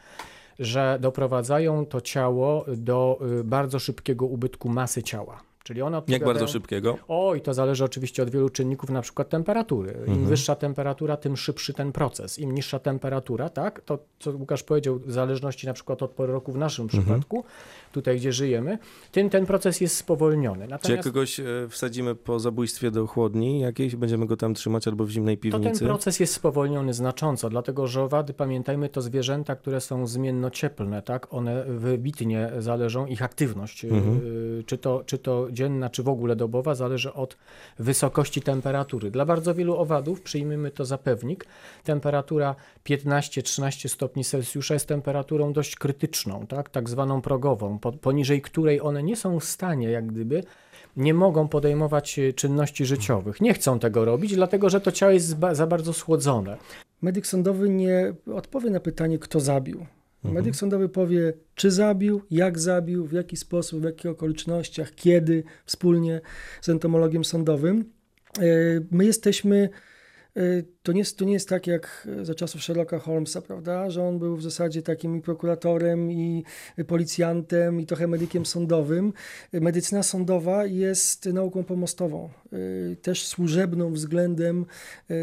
że 0.60 0.98
doprowadzają 1.02 1.86
to 1.86 2.02
ciało 2.02 2.66
do 2.78 3.20
bardzo 3.44 3.80
szybkiego 3.80 4.26
ubytku 4.26 4.70
masy 4.70 5.04
ciała. 5.04 5.42
Czyli 5.68 5.82
one 5.82 5.96
Jak 5.98 6.02
odpowiadają... 6.04 6.34
bardzo 6.34 6.48
szybkiego? 6.48 6.98
Oj, 7.08 7.42
to 7.42 7.54
zależy 7.54 7.84
oczywiście 7.86 8.24
od 8.24 8.30
wielu 8.30 8.50
czynników, 8.50 8.90
na 8.90 9.02
przykład 9.02 9.30
temperatury. 9.30 9.92
Im 9.92 10.00
Mhm. 10.14 10.26
wyższa 10.28 10.56
temperatura, 10.56 11.18
tym 11.18 11.38
szybszy 11.38 11.74
ten 11.74 11.92
proces. 11.92 12.40
Im 12.40 12.52
niższa 12.56 12.80
temperatura, 12.80 13.50
tak, 13.50 13.82
to 13.82 13.98
co 14.20 14.32
Łukasz 14.32 14.64
powiedział, 14.64 15.00
w 15.00 15.12
zależności 15.12 15.68
na 15.68 15.74
przykład 15.74 16.04
od 16.04 16.12
pory 16.12 16.34
roku 16.34 16.52
w 16.52 16.58
naszym 16.58 16.84
Mhm. 16.86 17.04
przypadku, 17.04 17.44
tutaj 17.92 18.18
gdzie 18.18 18.32
żyjemy, 18.34 18.78
tym 19.12 19.30
ten 19.30 19.46
proces 19.46 19.82
jest 19.82 19.96
spowolniony. 19.98 20.58
Czy 20.58 20.62
jak 20.62 20.70
Natomiast 20.70 21.04
kogoś 21.04 21.40
e, 21.40 21.44
wsadzimy 21.70 22.16
po 22.16 22.40
zabójstwie 22.40 22.92
do 22.92 23.08
chłodni 23.08 23.60
jakiejś, 23.60 23.96
będziemy 23.96 24.26
go 24.26 24.38
tam 24.38 24.54
trzymać 24.54 24.88
albo 24.88 25.06
w 25.06 25.10
zimnej 25.10 25.38
to 25.38 25.42
ten 25.42 25.52
piwnicy? 25.52 25.86
proces 25.86 26.20
jest 26.20 26.34
spowolniony 26.34 26.94
znacząco, 26.94 27.50
dlatego 27.50 27.88
że 27.88 28.04
owady, 28.04 28.34
pamiętajmy, 28.34 28.90
to 28.90 29.02
zwierzęta, 29.02 29.56
które 29.56 29.82
są 29.82 30.08
zmiennocieplne, 30.08 31.02
tak? 31.02 31.34
One 31.34 31.64
wybitnie 31.68 32.52
zależą, 32.60 33.06
ich 33.06 33.22
aktywność, 33.22 33.86
y, 33.86 33.88
Mhm. 33.88 34.22
czy, 34.66 34.78
to, 34.78 35.04
czy 35.06 35.18
to 35.18 35.48
dzienna, 35.52 35.90
czy 35.90 36.04
w 36.04 36.10
ogóle 36.10 36.36
dobowa, 36.36 36.76
zależy 36.76 37.14
od 37.14 37.38
wysokości 37.80 38.42
temperatury. 38.42 39.12
Dla 39.12 39.26
bardzo 39.26 39.56
wielu 39.56 39.78
owadów, 39.78 40.22
przyjmijmy 40.22 40.72
to 40.72 40.86
za 40.86 40.98
pewnik, 40.98 41.46
temperatura 41.84 42.56
15-13 42.86 43.88
stopni 43.90 44.24
Celsjusza 44.24 44.74
jest 44.74 44.88
temperaturą 44.88 45.54
dość 45.54 45.76
krytyczną, 45.76 46.48
tak? 46.48 46.70
tak 46.70 46.90
zwaną 46.90 47.22
progową, 47.22 47.77
po, 47.80 47.92
poniżej 47.92 48.42
której 48.42 48.82
one 48.82 49.04
nie 49.04 49.16
są 49.16 49.40
w 49.40 49.44
stanie, 49.44 49.90
jak 49.90 50.06
gdyby, 50.06 50.44
nie 50.98 51.14
mogą 51.14 51.48
podejmować 51.48 52.20
y, 52.20 52.34
czynności 52.34 52.86
życiowych. 52.86 53.42
Nie 53.42 53.54
chcą 53.54 53.80
tego 53.80 54.06
robić, 54.06 54.36
dlatego 54.36 54.70
że 54.70 54.82
to 54.82 54.92
ciało 54.92 55.12
jest 55.12 55.36
za 55.52 55.68
bardzo 55.68 55.94
schłodzone. 55.94 56.58
Medyk 57.02 57.28
sądowy 57.28 57.70
nie 57.70 58.14
odpowie 58.34 58.70
na 58.70 58.80
pytanie, 58.80 59.20
kto 59.20 59.40
zabił. 59.40 59.78
Mhm. 59.78 60.34
Medyk 60.34 60.56
sądowy 60.56 60.90
powie, 60.90 61.34
czy 61.56 61.72
zabił, 61.72 62.22
jak 62.32 62.60
zabił, 62.60 63.06
w 63.06 63.12
jaki 63.12 63.38
sposób, 63.38 63.82
w 63.82 63.84
jakich 63.84 64.12
okolicznościach, 64.12 64.96
kiedy, 64.96 65.44
wspólnie 65.66 66.22
z 66.62 66.70
entomologiem 66.70 67.26
sądowym. 67.26 67.86
E, 68.40 68.42
My 68.92 69.06
jesteśmy, 69.06 69.58
e, 69.58 69.70
to 70.84 70.92
nie, 70.92 71.00
jest, 71.00 71.18
to 71.18 71.26
nie 71.26 71.34
jest 71.34 71.50
tak 71.50 71.68
jak 71.68 72.08
za 72.22 72.36
czasów 72.36 72.64
Sherlocka 72.64 73.00
Holmesa, 73.00 73.42
prawda, 73.42 73.90
że 73.90 74.04
on 74.04 74.20
był 74.20 74.38
w 74.38 74.44
zasadzie 74.44 74.82
takim 74.82 75.16
i 75.16 75.22
prokuratorem, 75.22 76.12
i 76.12 76.44
policjantem, 76.88 77.80
i 77.80 77.86
trochę 77.86 78.08
medykiem 78.08 78.46
sądowym. 78.46 79.14
Medycyna 79.54 80.04
sądowa 80.04 80.66
jest 80.66 81.26
nauką 81.26 81.64
pomostową, 81.64 82.30
e, 82.92 82.96
też 82.96 83.28
służebną 83.28 83.92
względem 83.92 84.66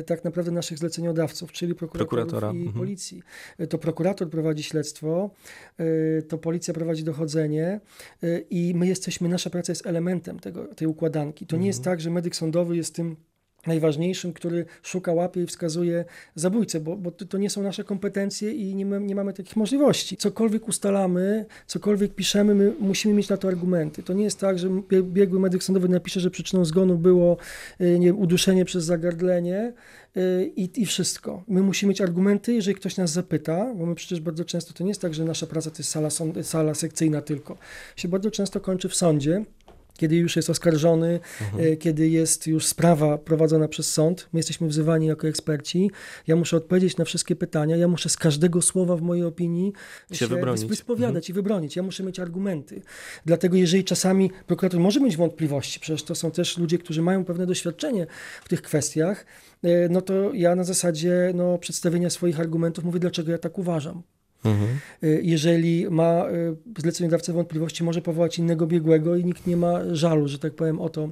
tak 0.06 0.24
naprawdę 0.24 0.50
naszych 0.50 0.78
zleceniodawców, 0.78 1.52
czyli 1.52 1.74
Prokuratora, 1.74 2.52
i 2.52 2.56
mhm. 2.56 2.72
policji. 2.72 3.22
To 3.68 3.78
prokurator 3.78 4.30
prowadzi 4.30 4.62
śledztwo, 4.62 5.30
to 6.28 6.38
policja 6.38 6.74
prowadzi 6.74 7.04
dochodzenie 7.04 7.80
i 8.50 8.72
my 8.76 8.86
jesteśmy, 8.86 9.28
nasza 9.28 9.50
praca 9.50 9.72
jest 9.72 9.86
elementem 9.86 10.40
tego, 10.40 10.74
tej 10.74 10.88
układanki. 10.88 11.46
To 11.46 11.56
nie 11.56 11.66
jest 11.66 11.84
tak, 11.84 12.00
że 12.00 12.10
medyk 12.10 12.36
sądowy 12.36 12.76
jest 12.76 12.94
tym 12.94 13.16
najważniejszym, 13.66 14.32
który 14.32 14.64
szuka, 14.82 15.12
łapie 15.12 15.42
i 15.42 15.46
wskazuje 15.46 16.04
zabójcę, 16.34 16.80
bo, 16.80 16.96
bo 16.96 17.10
to, 17.10 17.38
nie 17.38 17.50
są 17.50 17.62
nasze 17.62 17.84
kompetencje 17.84 18.50
i 18.50 18.74
nie, 18.74 18.84
nie 18.84 19.14
mamy 19.14 19.32
takich 19.32 19.56
możliwości. 19.56 20.16
Cokolwiek 20.16 20.68
ustalamy, 20.68 21.46
cokolwiek 21.66 22.14
piszemy, 22.14 22.54
my 22.54 22.72
musimy 22.80 23.14
mieć 23.14 23.28
na 23.28 23.36
to 23.36 23.48
argumenty. 23.48 24.02
To 24.02 24.12
nie 24.12 24.24
jest 24.24 24.40
tak, 24.40 24.58
że 24.58 24.68
bie- 24.68 25.02
biegły 25.02 25.40
medyk 25.40 25.64
sądowy 25.64 25.88
napisze, 25.88 26.20
że 26.20 26.30
przyczyną 26.30 26.64
zgonu 26.64 26.98
było 26.98 27.36
y, 27.80 27.98
nie, 27.98 28.14
uduszenie 28.14 28.64
przez 28.64 28.84
zagardlenie 28.84 29.72
y, 30.16 30.52
i, 30.56 30.82
i 30.82 30.86
wszystko. 30.86 31.44
My 31.48 31.62
musimy 31.62 31.90
mieć 31.90 32.00
argumenty, 32.00 32.54
jeżeli 32.54 32.74
ktoś 32.74 32.96
nas 32.96 33.10
zapyta, 33.10 33.74
bo 33.74 33.86
my 33.86 33.94
przecież 33.94 34.20
bardzo 34.20 34.44
często 34.44 34.72
to 34.72 34.84
nie 34.84 34.90
jest 34.90 35.00
tak, 35.00 35.14
że 35.14 35.24
nasza 35.24 35.46
praca 35.46 35.70
to 35.70 35.78
jest 35.78 35.90
sala, 35.90 36.08
sala 36.42 36.74
sekcyjna 36.74 37.22
tylko. 37.22 37.56
Się 37.96 38.08
bardzo 38.08 38.30
często 38.30 38.60
kończy 38.60 38.88
w 38.88 38.94
sądzie, 38.94 39.44
kiedy 39.96 40.16
już 40.16 40.36
jest 40.36 40.50
oskarżony, 40.50 41.20
e, 41.58 41.76
kiedy 41.76 42.08
jest 42.08 42.46
już 42.46 42.66
sprawa 42.66 43.18
prowadzona 43.18 43.68
przez 43.68 43.92
sąd, 43.92 44.28
my 44.32 44.38
jesteśmy 44.38 44.68
wzywani 44.68 45.06
jako 45.06 45.28
eksperci, 45.28 45.90
ja 46.26 46.36
muszę 46.36 46.56
odpowiedzieć 46.56 46.96
na 46.96 47.04
wszystkie 47.04 47.36
pytania, 47.36 47.76
ja 47.76 47.88
muszę 47.88 48.08
z 48.08 48.16
każdego 48.16 48.62
słowa 48.62 48.96
w 48.96 49.02
mojej 49.02 49.24
opinii 49.24 49.72
Się 50.12 50.26
wybronić. 50.26 50.62
wys- 50.64 50.68
wyspowiadać 50.68 51.30
i 51.30 51.32
wybronić, 51.32 51.76
ja 51.76 51.82
muszę 51.82 52.02
mieć 52.02 52.20
argumenty. 52.20 52.82
Dlatego 53.26 53.56
jeżeli 53.56 53.84
czasami 53.84 54.30
prokurator 54.46 54.80
może 54.80 55.00
mieć 55.00 55.16
wątpliwości, 55.16 55.80
przecież 55.80 56.02
to 56.02 56.14
są 56.14 56.30
też 56.30 56.58
ludzie, 56.58 56.78
którzy 56.78 57.02
mają 57.02 57.24
pewne 57.24 57.46
doświadczenie 57.46 58.06
w 58.44 58.48
tych 58.48 58.62
kwestiach, 58.62 59.26
e, 59.62 59.88
no 59.88 60.00
to 60.00 60.32
ja 60.34 60.54
na 60.54 60.64
zasadzie 60.64 61.32
no, 61.34 61.58
przedstawienia 61.58 62.10
swoich 62.10 62.40
argumentów 62.40 62.84
mówię, 62.84 63.00
dlaczego 63.00 63.32
ja 63.32 63.38
tak 63.38 63.58
uważam. 63.58 64.02
Mhm. 64.44 64.68
Y, 65.04 65.20
Jeżeli 65.22 65.90
ma 65.90 66.26
y, 66.30 66.80
zleceniodawca 66.80 67.32
wątpliwości, 67.32 67.84
może 67.84 68.02
powołać 68.02 68.38
innego 68.38 68.66
biegłego 68.66 69.16
i 69.16 69.24
nikt 69.24 69.46
nie 69.46 69.56
ma 69.56 69.80
żalu, 69.94 70.28
że 70.28 70.38
tak 70.38 70.54
powiem, 70.54 70.80
o 70.80 70.88
to 70.88 71.08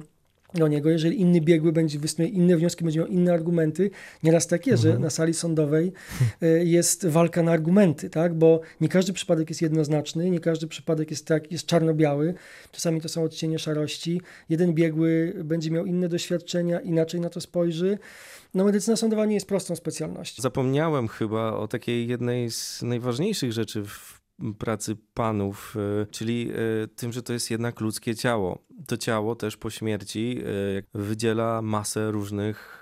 do 0.53 0.67
niego. 0.67 0.89
Jeżeli 0.89 1.21
inny 1.21 1.41
biegły 1.41 1.71
będzie 1.71 1.99
wysnuє 1.99 2.29
inne 2.29 2.57
wnioski, 2.57 2.83
będzie 2.83 2.99
miał 2.99 3.07
inne 3.07 3.33
argumenty, 3.33 3.89
nieraz 4.23 4.47
tak 4.47 4.67
jest, 4.67 4.83
że 4.83 4.99
na 4.99 5.09
sali 5.09 5.33
sądowej 5.33 5.93
y, 6.43 6.65
jest 6.65 7.07
walka 7.07 7.43
na 7.43 7.51
argumenty, 7.51 8.09
tak? 8.09 8.33
bo 8.33 8.61
nie 8.81 8.89
każdy 8.89 9.13
przypadek 9.13 9.49
jest 9.49 9.61
jednoznaczny, 9.61 10.29
nie 10.29 10.39
każdy 10.39 10.67
przypadek 10.67 11.11
jest 11.11 11.27
tak, 11.27 11.51
jest 11.51 11.65
czarno-biały, 11.65 12.33
czasami 12.71 13.01
to 13.01 13.09
są 13.09 13.23
odcienie 13.23 13.59
szarości. 13.59 14.21
Jeden 14.49 14.73
biegły 14.73 15.33
będzie 15.43 15.71
miał 15.71 15.85
inne 15.85 16.09
doświadczenia, 16.09 16.79
inaczej 16.79 17.21
na 17.21 17.29
to 17.29 17.41
spojrzy. 17.41 17.97
No 18.53 18.63
medycyna 18.63 18.95
sądowa 18.97 19.25
nie 19.25 19.33
jest 19.33 19.47
prostą 19.47 19.75
specjalnością. 19.75 20.41
Zapomniałem 20.41 21.07
chyba 21.07 21.53
o 21.53 21.67
takiej 21.67 22.07
jednej 22.07 22.51
z 22.51 22.81
najważniejszych 22.81 23.51
rzeczy 23.51 23.83
w 23.83 24.22
pracy 24.59 24.97
panów, 25.13 25.75
e, 26.01 26.05
czyli 26.05 26.51
e, 26.51 26.87
tym, 26.87 27.11
że 27.11 27.23
to 27.23 27.33
jest 27.33 27.51
jednak 27.51 27.81
ludzkie 27.81 28.15
ciało. 28.15 28.65
To 28.87 28.97
ciało 28.97 29.35
też 29.35 29.57
po 29.57 29.69
śmierci 29.69 30.39
e, 30.39 30.99
wydziela 30.99 31.61
masę 31.61 32.11
różnych 32.11 32.81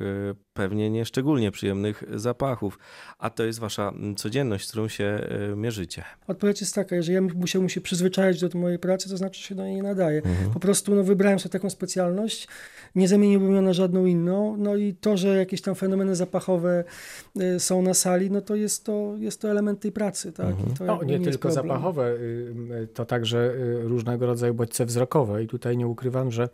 pewnie 0.54 0.90
nie 0.90 1.06
szczególnie 1.06 1.52
przyjemnych 1.52 2.04
zapachów, 2.16 2.80
a 3.20 3.30
to 3.30 3.44
jest 3.44 3.60
wasza 3.60 3.90
mm, 3.90 4.16
codzienność, 4.16 4.68
z 4.68 4.70
którą 4.72 4.88
się 4.88 5.04
e, 5.52 5.56
mierzycie. 5.56 6.04
Odpowiedź 6.28 6.62
jest 6.62 6.76
taka, 6.76 7.02
że 7.02 7.14
ja 7.14 7.22
musiałbym 7.22 7.70
się 7.70 7.82
przyzwyczaić 7.82 8.42
do 8.42 8.60
mojej 8.60 8.80
pracy, 8.80 9.10
to 9.10 9.18
znaczy 9.18 9.42
się 9.42 9.56
do 9.56 9.64
niej 9.64 9.76
nie 9.76 9.84
nadaje. 9.84 10.18
Mhm. 10.18 10.52
Po 10.52 10.60
prostu 10.60 10.96
no, 10.96 11.04
wybrałem 11.04 11.40
sobie 11.40 11.52
taką 11.54 11.70
specjalność, 11.70 12.48
nie 12.96 13.08
zamieniłbym 13.08 13.56
ją 13.56 13.62
na 13.62 13.74
żadną 13.74 14.06
inną, 14.06 14.58
no 14.58 14.76
i 14.76 14.94
to, 14.94 15.18
że 15.18 15.38
jakieś 15.38 15.62
tam 15.62 15.76
fenomeny 15.76 16.16
zapachowe 16.16 16.84
y, 17.42 17.60
są 17.60 17.82
na 17.82 17.94
sali, 17.94 18.32
no 18.32 18.42
to 18.42 18.56
jest 18.56 18.86
to, 18.86 19.14
jest 19.18 19.42
to 19.42 19.52
element 19.52 19.80
tej 19.80 19.92
pracy, 19.92 20.32
tak? 20.32 20.48
Mhm. 20.48 20.70
I 20.70 20.78
to 20.78 20.86
No, 20.86 21.04
nie 21.04 21.14
jest 21.14 21.24
tylko 21.24 21.50
problem. 21.50 21.68
zapachowe, 21.68 22.12
y, 22.12 22.54
y, 22.84 22.88
to 22.88 23.06
także 23.06 23.54
y, 23.56 23.82
różnego 23.84 24.26
rodzaju 24.26 24.54
bodźce 24.54 24.86
wzrokowe. 24.86 25.44
I 25.44 25.48
tutaj 25.48 25.78
nie 25.78 25.88
ukrywam, 25.88 26.32
że 26.32 26.50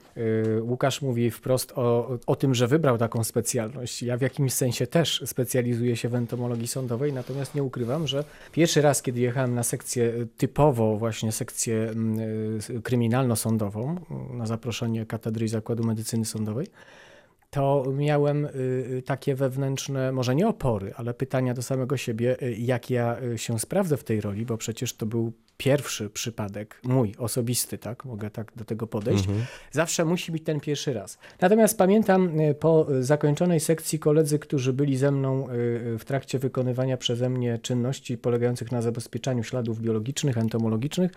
Łukasz 0.61 1.01
mówi 1.01 1.31
wprost 1.31 1.73
o, 1.75 2.17
o 2.27 2.35
tym, 2.35 2.55
że 2.55 2.67
wybrał 2.67 2.97
taką 2.97 3.23
specjalność. 3.23 3.96
Ja 4.01 4.17
w 4.17 4.21
jakimś 4.21 4.53
sensie 4.53 4.87
też 4.87 5.23
specjalizuję 5.25 5.95
się 5.95 6.09
w 6.09 6.15
entomologii 6.15 6.67
sądowej, 6.67 7.13
natomiast 7.13 7.55
nie 7.55 7.63
ukrywam, 7.63 8.07
że 8.07 8.23
pierwszy 8.51 8.81
raz, 8.81 9.01
kiedy 9.01 9.19
jechałem 9.19 9.55
na 9.55 9.63
sekcję 9.63 10.03
y, 10.03 10.27
typowo, 10.37 10.97
właśnie 10.97 11.31
sekcję 11.31 11.75
mm, 11.75 12.19
y, 12.69 12.81
kryminalno-sądową, 12.81 13.97
y, 14.31 14.37
na 14.37 14.45
zaproszenie 14.45 15.05
Katedry 15.05 15.45
i 15.45 15.49
Zakładu 15.49 15.83
Medycyny 15.83 16.25
Sądowej, 16.25 16.67
to 17.49 17.85
miałem 17.93 18.45
y, 18.45 18.49
y, 18.49 19.03
takie 19.05 19.35
wewnętrzne, 19.35 20.11
może 20.11 20.35
nie 20.35 20.47
opory, 20.47 20.93
ale 20.95 21.13
pytania 21.13 21.53
do 21.53 21.61
samego 21.61 21.97
siebie, 21.97 22.41
y, 22.41 22.55
jak 22.57 22.89
ja 22.89 23.17
się 23.35 23.59
sprawdzę 23.59 23.97
w 23.97 24.03
tej 24.03 24.21
roli, 24.21 24.45
bo 24.45 24.57
przecież 24.57 24.93
to 24.93 25.05
był 25.05 25.33
pierwszy 25.57 26.09
przypadek, 26.09 26.79
mój 26.83 27.15
osobisty, 27.17 27.77
tak, 27.77 28.05
mogę 28.05 28.29
tak 28.29 28.51
do 28.55 28.65
tego 28.65 28.87
podejść. 28.87 29.27
Mhm. 29.27 29.45
Zawsze 29.71 30.05
musi 30.05 30.31
być 30.31 30.43
ten 30.43 30.59
pierwszy 30.59 30.93
raz. 30.93 31.17
Natomiast 31.41 31.77
pamiętam 31.77 32.31
po 32.59 32.87
zakończonej 32.99 33.59
sekcji 33.59 33.99
koledzy, 33.99 34.39
którzy 34.39 34.73
byli 34.73 34.97
ze 34.97 35.11
mną 35.11 35.47
w 35.99 36.01
trakcie 36.05 36.39
wykonywania 36.39 36.97
przeze 36.97 37.29
mnie 37.29 37.59
czynności 37.59 38.17
polegających 38.17 38.71
na 38.71 38.81
zabezpieczaniu 38.81 39.43
śladów 39.43 39.81
biologicznych, 39.81 40.37
entomologicznych, 40.37 41.11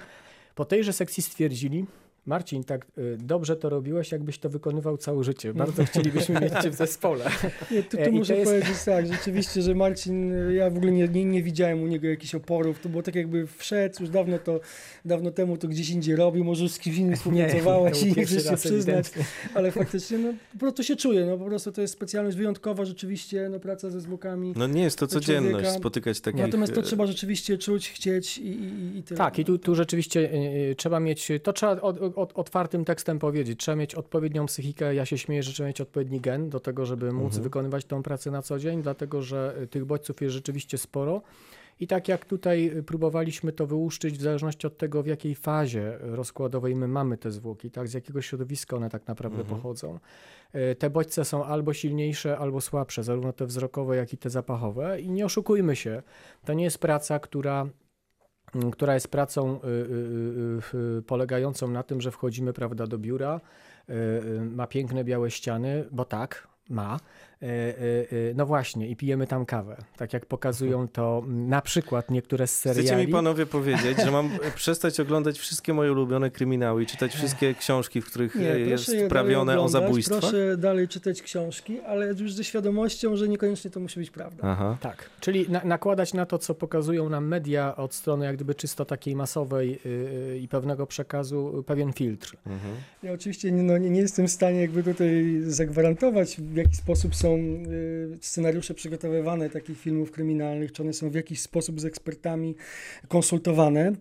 po 0.55 0.65
tejże 0.65 0.93
sekcji 0.93 1.23
stwierdzili, 1.23 1.87
Marcin, 2.31 2.65
tak 2.65 2.87
y, 2.99 3.17
dobrze 3.21 3.57
to 3.57 3.69
robiłeś, 3.69 4.13
jakbyś 4.13 4.39
to 4.39 4.49
wykonywał 4.49 4.97
całe 4.97 5.25
życie. 5.25 5.55
Bardzo 5.55 5.85
chcielibyśmy 5.85 6.41
mieć 6.41 6.53
cię 6.63 6.71
w 6.71 6.75
zespole. 6.75 7.25
Nie, 7.71 7.83
tu, 7.83 7.99
E, 7.99 8.05
tu 8.05 8.11
to 8.11 8.17
muszę 8.17 8.37
jest- 8.37 8.51
powiedzieć 8.51 8.85
tak, 8.85 9.07
rzeczywiście, 9.07 9.63
że 9.63 9.75
Marcin, 9.75 10.33
ja 10.55 10.71
w 10.71 10.77
ogóle 10.77 10.93
nie, 10.93 11.09
nie, 11.09 11.25
nie 11.25 11.43
widziałem 11.43 11.83
u 11.83 11.87
niego 11.87 12.09
jakichś 12.09 12.35
oporów, 12.35 12.81
to 12.81 12.89
było 12.89 13.03
tak 13.03 13.15
jakby 13.15 13.47
wszedł, 13.47 13.97
już 14.01 14.11
dawno 14.11 14.39
to, 14.39 14.61
dawno 15.05 15.31
temu 15.31 15.57
to 15.57 15.69
gdzieś 15.69 15.91
indziej 15.91 16.17
robił, 16.17 16.45
może 16.45 16.63
już 16.63 16.73
z 16.73 16.79
kimś 16.79 16.97
innym 16.97 17.17
współpracowałeś 17.17 18.03
i 18.07 18.07
nie 18.17 18.25
chcesz 18.25 18.45
się 18.45 18.57
przyznać, 18.57 18.73
ewidentnie. 18.73 19.25
ale 19.55 19.73
faktycznie 19.81 20.19
no, 20.19 20.33
po 20.53 20.59
prostu 20.59 20.83
się 20.83 20.97
czuję, 20.97 21.27
no 21.27 21.39
po 21.39 21.45
prostu 21.45 21.73
to 21.73 21.81
jest 21.81 21.95
specjalność 21.95 22.37
wyjątkowa 22.37 22.85
rzeczywiście, 22.85 23.49
no 23.49 23.61
praca 23.61 23.91
ze 23.91 24.01
zwłokami. 24.01 24.53
No 24.57 24.67
nie 24.67 24.83
jest 24.83 24.99
to 24.99 25.07
codzienność, 25.07 25.53
człowieka. 25.53 25.79
spotykać 25.79 26.21
takich... 26.21 26.41
Natomiast 26.41 26.75
to 26.75 26.81
e, 26.81 26.83
trzeba 26.83 27.07
rzeczywiście 27.07 27.59
czuć, 27.59 27.91
chcieć 27.91 28.39
i, 28.39 28.47
i, 28.47 28.99
i 28.99 29.03
tyle. 29.03 29.19
Tak, 29.19 29.39
i 29.39 29.45
tu, 29.45 29.59
tu 29.59 29.75
rzeczywiście 29.75 30.21
y, 30.21 30.71
y, 30.71 30.75
trzeba 30.77 31.01
mieć, 31.01 31.29
to 31.43 31.53
trzeba 31.53 31.81
od, 31.81 31.99
od, 31.99 32.19
otwartym 32.21 32.85
tekstem 32.85 33.19
powiedzieć, 33.19 33.61
trzeba 33.61 33.77
mieć 33.77 33.95
odpowiednią 33.95 34.47
psychikę, 34.47 34.95
ja 34.95 35.07
się 35.07 35.19
śmieję, 35.19 35.43
że 35.43 35.53
trzeba 35.53 35.67
mieć 35.67 35.81
odpowiedni 35.81 36.21
gen 36.21 36.51
do 36.51 36.61
tego, 36.61 36.87
żeby 36.87 37.13
móc 37.13 37.25
Mhm. 37.25 37.43
wykonywać 37.43 37.85
tą 37.85 38.03
pracę 38.03 38.31
na 38.31 38.43
co 38.43 38.59
dzień, 38.59 38.83
dlatego 38.83 39.23
że 39.23 39.55
y, 39.63 39.67
tych 39.67 39.85
bodźców 39.85 40.21
jest 40.23 40.35
rzeczywiście 40.35 40.79
sporo. 40.79 41.23
I 41.81 41.87
tak 41.87 42.09
jak 42.09 42.25
tutaj 42.25 42.71
y, 42.79 42.83
próbowaliśmy 42.83 43.53
to 43.53 43.67
wyłuszczyć 43.67 44.19
w 44.19 44.23
zależności 44.23 44.67
od 44.67 44.77
tego, 44.79 45.03
w 45.03 45.07
jakiej 45.07 45.35
fazie 45.35 45.99
rozkładowej 46.01 46.77
my 46.77 46.89
mamy 46.89 47.19
te 47.19 47.31
zwłoki, 47.31 47.71
tak, 47.71 47.89
z 47.89 47.95
jakiego 47.95 48.23
środowiska 48.23 48.77
one 48.77 48.91
tak 48.91 49.07
naprawdę 49.09 49.39
Mhm. 49.41 49.57
pochodzą. 49.61 49.99
Y, 50.55 50.75
Te 50.75 50.91
bodźce 50.91 51.25
są 51.25 51.45
albo 51.45 51.73
silniejsze, 51.73 52.39
albo 52.39 52.61
słabsze, 52.61 53.03
zarówno 53.05 53.33
te 53.33 53.47
wzrokowe, 53.47 53.97
jak 53.97 54.13
i 54.13 54.17
te 54.19 54.31
zapachowe. 54.31 55.01
I 55.01 55.11
nie 55.11 55.25
oszukujmy 55.25 55.77
się, 55.77 56.03
to 56.45 56.53
nie 56.55 56.65
jest 56.65 56.79
praca, 56.79 57.19
która 57.19 57.67
która 58.73 58.95
jest 58.95 59.09
pracą 59.09 59.61
y, 59.65 59.67
y, 59.67 60.99
y, 60.99 61.03
polegającą 61.03 61.69
na 61.69 61.83
tym, 61.83 62.01
że 62.01 62.11
wchodzimy 62.11 62.53
prawda, 62.53 62.87
do 62.87 62.99
biura, 62.99 63.41
ma 64.51 64.67
piękne 64.67 65.05
białe 65.05 65.31
ściany, 65.31 65.85
bo 65.91 66.05
tak, 66.05 66.49
ma. 66.69 67.01
Y, 67.43 67.47
y, 67.47 68.17
y, 68.17 68.35
No 68.37 68.47
właśnie, 68.47 68.89
i 68.89 68.97
pijemy 68.97 69.27
tam 69.27 69.47
kawę. 69.47 69.77
Tak 69.97 70.13
jak 70.13 70.27
pokazują 70.27 70.89
to 70.89 71.23
m, 71.25 71.49
na 71.49 71.63
przykład 71.63 72.11
niektóre 72.11 72.47
z 72.47 72.59
seriali. 72.59 72.87
Chcecie 72.87 73.07
mi 73.07 73.13
panowie 73.13 73.47
powiedzieć, 73.47 73.99
że 74.05 74.11
mam 74.11 74.31
przestać 74.55 75.01
oglądać 75.01 75.39
wszystkie 75.39 75.75
moje 75.75 75.93
ulubione 75.93 76.31
kryminały 76.31 76.83
i 76.83 76.87
czytać 76.87 77.15
wszystkie 77.15 77.55
książki, 77.55 78.01
w 78.01 78.07
których 78.07 78.35
Nie, 78.35 78.53
e, 78.53 78.61
jest 78.61 78.93
prawione 79.09 79.61
o 79.61 79.69
zabójstwa? 79.69 80.21
Proszę 80.21 80.57
dalej 80.57 80.89
czytać 80.89 81.23
książki, 81.23 81.81
ale 81.81 82.07
już 82.07 82.33
ze 82.33 82.45
świadomością, 82.45 83.17
że 83.17 83.29
niekoniecznie 83.29 83.71
to 83.71 83.81
musi 83.81 84.01
być 84.01 84.11
prawda. 84.11 84.43
Aha. 84.47 84.77
Tak, 84.81 85.11
czyli 85.21 85.51
na, 85.51 85.65
nakładać 85.65 86.15
na 86.15 86.27
to, 86.27 86.39
co 86.39 86.55
pokazują 86.55 87.09
nam 87.09 87.27
media 87.27 87.77
od 87.77 87.95
strony 87.95 88.25
jak 88.25 88.37
gdyby 88.37 88.55
czysto 88.55 88.85
takiej 88.85 89.17
masowej 89.17 89.81
y, 89.87 89.89
y, 89.89 90.39
i 90.39 90.49
pewnego 90.49 90.87
przekazu, 90.87 91.65
pewien 91.67 91.93
filtr. 91.93 92.37
Mhm. 92.47 92.75
Ja 93.03 93.13
oczywiście 93.13 93.53
nie, 93.53 93.63
no, 93.63 93.79
nie, 93.79 93.91
nie 93.91 94.01
jestem 94.01 94.27
w 94.27 94.31
stanie 94.31 94.61
jakby 94.61 94.83
tutaj 94.83 95.41
zagwarantować, 95.43 96.37
w 96.37 96.57
jaki 96.57 96.77
sposób 96.77 97.15
są 97.15 97.30
y, 97.37 98.19
scenariusze 98.21 98.75
przygotowywane 98.75 99.51
takich 99.51 99.81
filmów 99.81 100.11
kryminalnych, 100.11 100.73
czy 100.73 100.83
one 100.83 100.93
są 100.93 101.11
w 101.11 101.15
jakiś 101.15 101.41
sposób 101.41 101.81
z 101.81 101.85
ekspertami 101.85 102.55
konsultowane. 103.09 103.93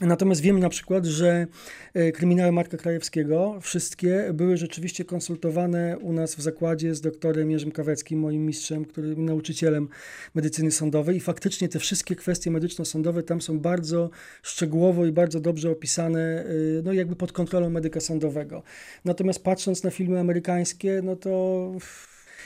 Natomiast 0.00 0.40
wiem 0.40 0.60
na 0.60 0.68
przykład, 0.68 1.06
że 1.06 1.46
e, 1.94 2.12
kryminały 2.12 2.52
Marka 2.52 2.76
Krajewskiego, 2.76 3.58
wszystkie 3.60 4.30
były 4.34 4.56
rzeczywiście 4.56 5.04
konsultowane 5.04 5.98
u 5.98 6.12
nas 6.12 6.34
w 6.34 6.40
zakładzie 6.40 6.94
z 6.94 7.00
doktorem 7.00 7.50
Jerzym 7.50 7.72
Kaweckim, 7.72 8.20
moim 8.20 8.46
mistrzem, 8.46 8.84
którym 8.84 9.24
nauczycielem 9.24 9.88
medycyny 10.34 10.70
sądowej 10.70 11.16
i 11.16 11.20
faktycznie 11.20 11.68
te 11.68 11.78
wszystkie 11.78 12.16
kwestie 12.16 12.50
medyczno-sądowe 12.50 13.22
tam 13.22 13.40
są 13.40 13.58
bardzo 13.58 14.10
szczegółowo 14.42 15.06
i 15.06 15.12
bardzo 15.12 15.40
dobrze 15.40 15.70
opisane, 15.70 16.44
y, 16.46 16.82
no 16.84 16.92
jakby 16.92 17.16
pod 17.16 17.32
kontrolą 17.32 17.70
medyka 17.70 18.00
sądowego. 18.00 18.62
Natomiast 19.04 19.42
patrząc 19.42 19.84
na 19.84 19.90
filmy 19.90 20.20
amerykańskie, 20.20 21.00
no 21.04 21.16
to 21.16 21.72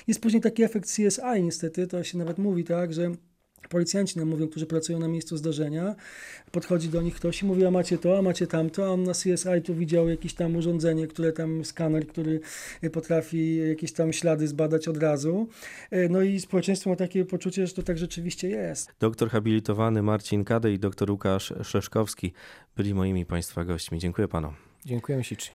jest 0.07 0.21
później 0.21 0.43
taki 0.43 0.63
efekt 0.63 0.89
CSI 0.89 1.43
niestety, 1.43 1.87
to 1.87 2.05
się 2.05 2.19
nawet 2.19 2.39
mówi 2.39 2.65
tak, 2.65 2.93
że 2.93 3.13
Policjanci 3.69 4.19
nam 4.19 4.29
mówią, 4.29 4.49
którzy 4.49 4.67
pracują 4.67 4.99
na 4.99 5.09
miejscu 5.09 5.37
zdarzenia, 5.37 5.95
podchodzi 6.51 6.89
do 6.89 7.03
nich 7.03 7.15
ktoś 7.15 7.43
i 7.43 7.47
mówi, 7.47 7.65
a 7.65 7.71
macie 7.71 7.99
to, 7.99 8.19
a 8.19 8.23
macie 8.23 8.47
tamto, 8.47 8.87
a 8.87 8.89
on 8.89 9.03
na 9.03 9.13
CSI 9.13 9.63
tu 9.65 9.75
widział 9.75 10.09
jakieś 10.09 10.35
tam 10.35 10.57
urządzenie, 10.57 11.07
które 11.07 11.33
tam, 11.33 11.65
skaner, 11.65 12.07
który 12.07 12.41
potrafi 12.93 13.57
jakieś 13.57 13.93
tam 13.93 14.13
ślady 14.13 14.49
zbadać 14.49 14.89
od 14.89 14.97
razu. 14.97 15.49
E, 15.91 16.09
No 16.09 16.23
i 16.23 16.41
społeczeństwo 16.41 16.91
ma 16.91 16.97
takie 16.97 17.25
poczucie, 17.25 17.67
że 17.67 17.75
to 17.75 17.83
tak 17.83 17.99
rzeczywiście 17.99 18.49
jest. 18.49 18.93
Doktor 19.01 19.31
habilitowany 19.31 20.03
Marcin 20.03 20.45
Kadej 20.45 20.75
i 20.75 20.79
doktor 20.79 21.11
Łukasz 21.11 21.55
Szeszkowski 21.63 22.33
byli 22.77 22.95
moimi 22.95 23.27
państwa 23.27 23.65
gośćmi. 23.65 23.99
Dziękuję 23.99 24.29
panom. 24.29 24.55
Dziękujemy 24.87 25.25
ślicznie. 25.25 25.51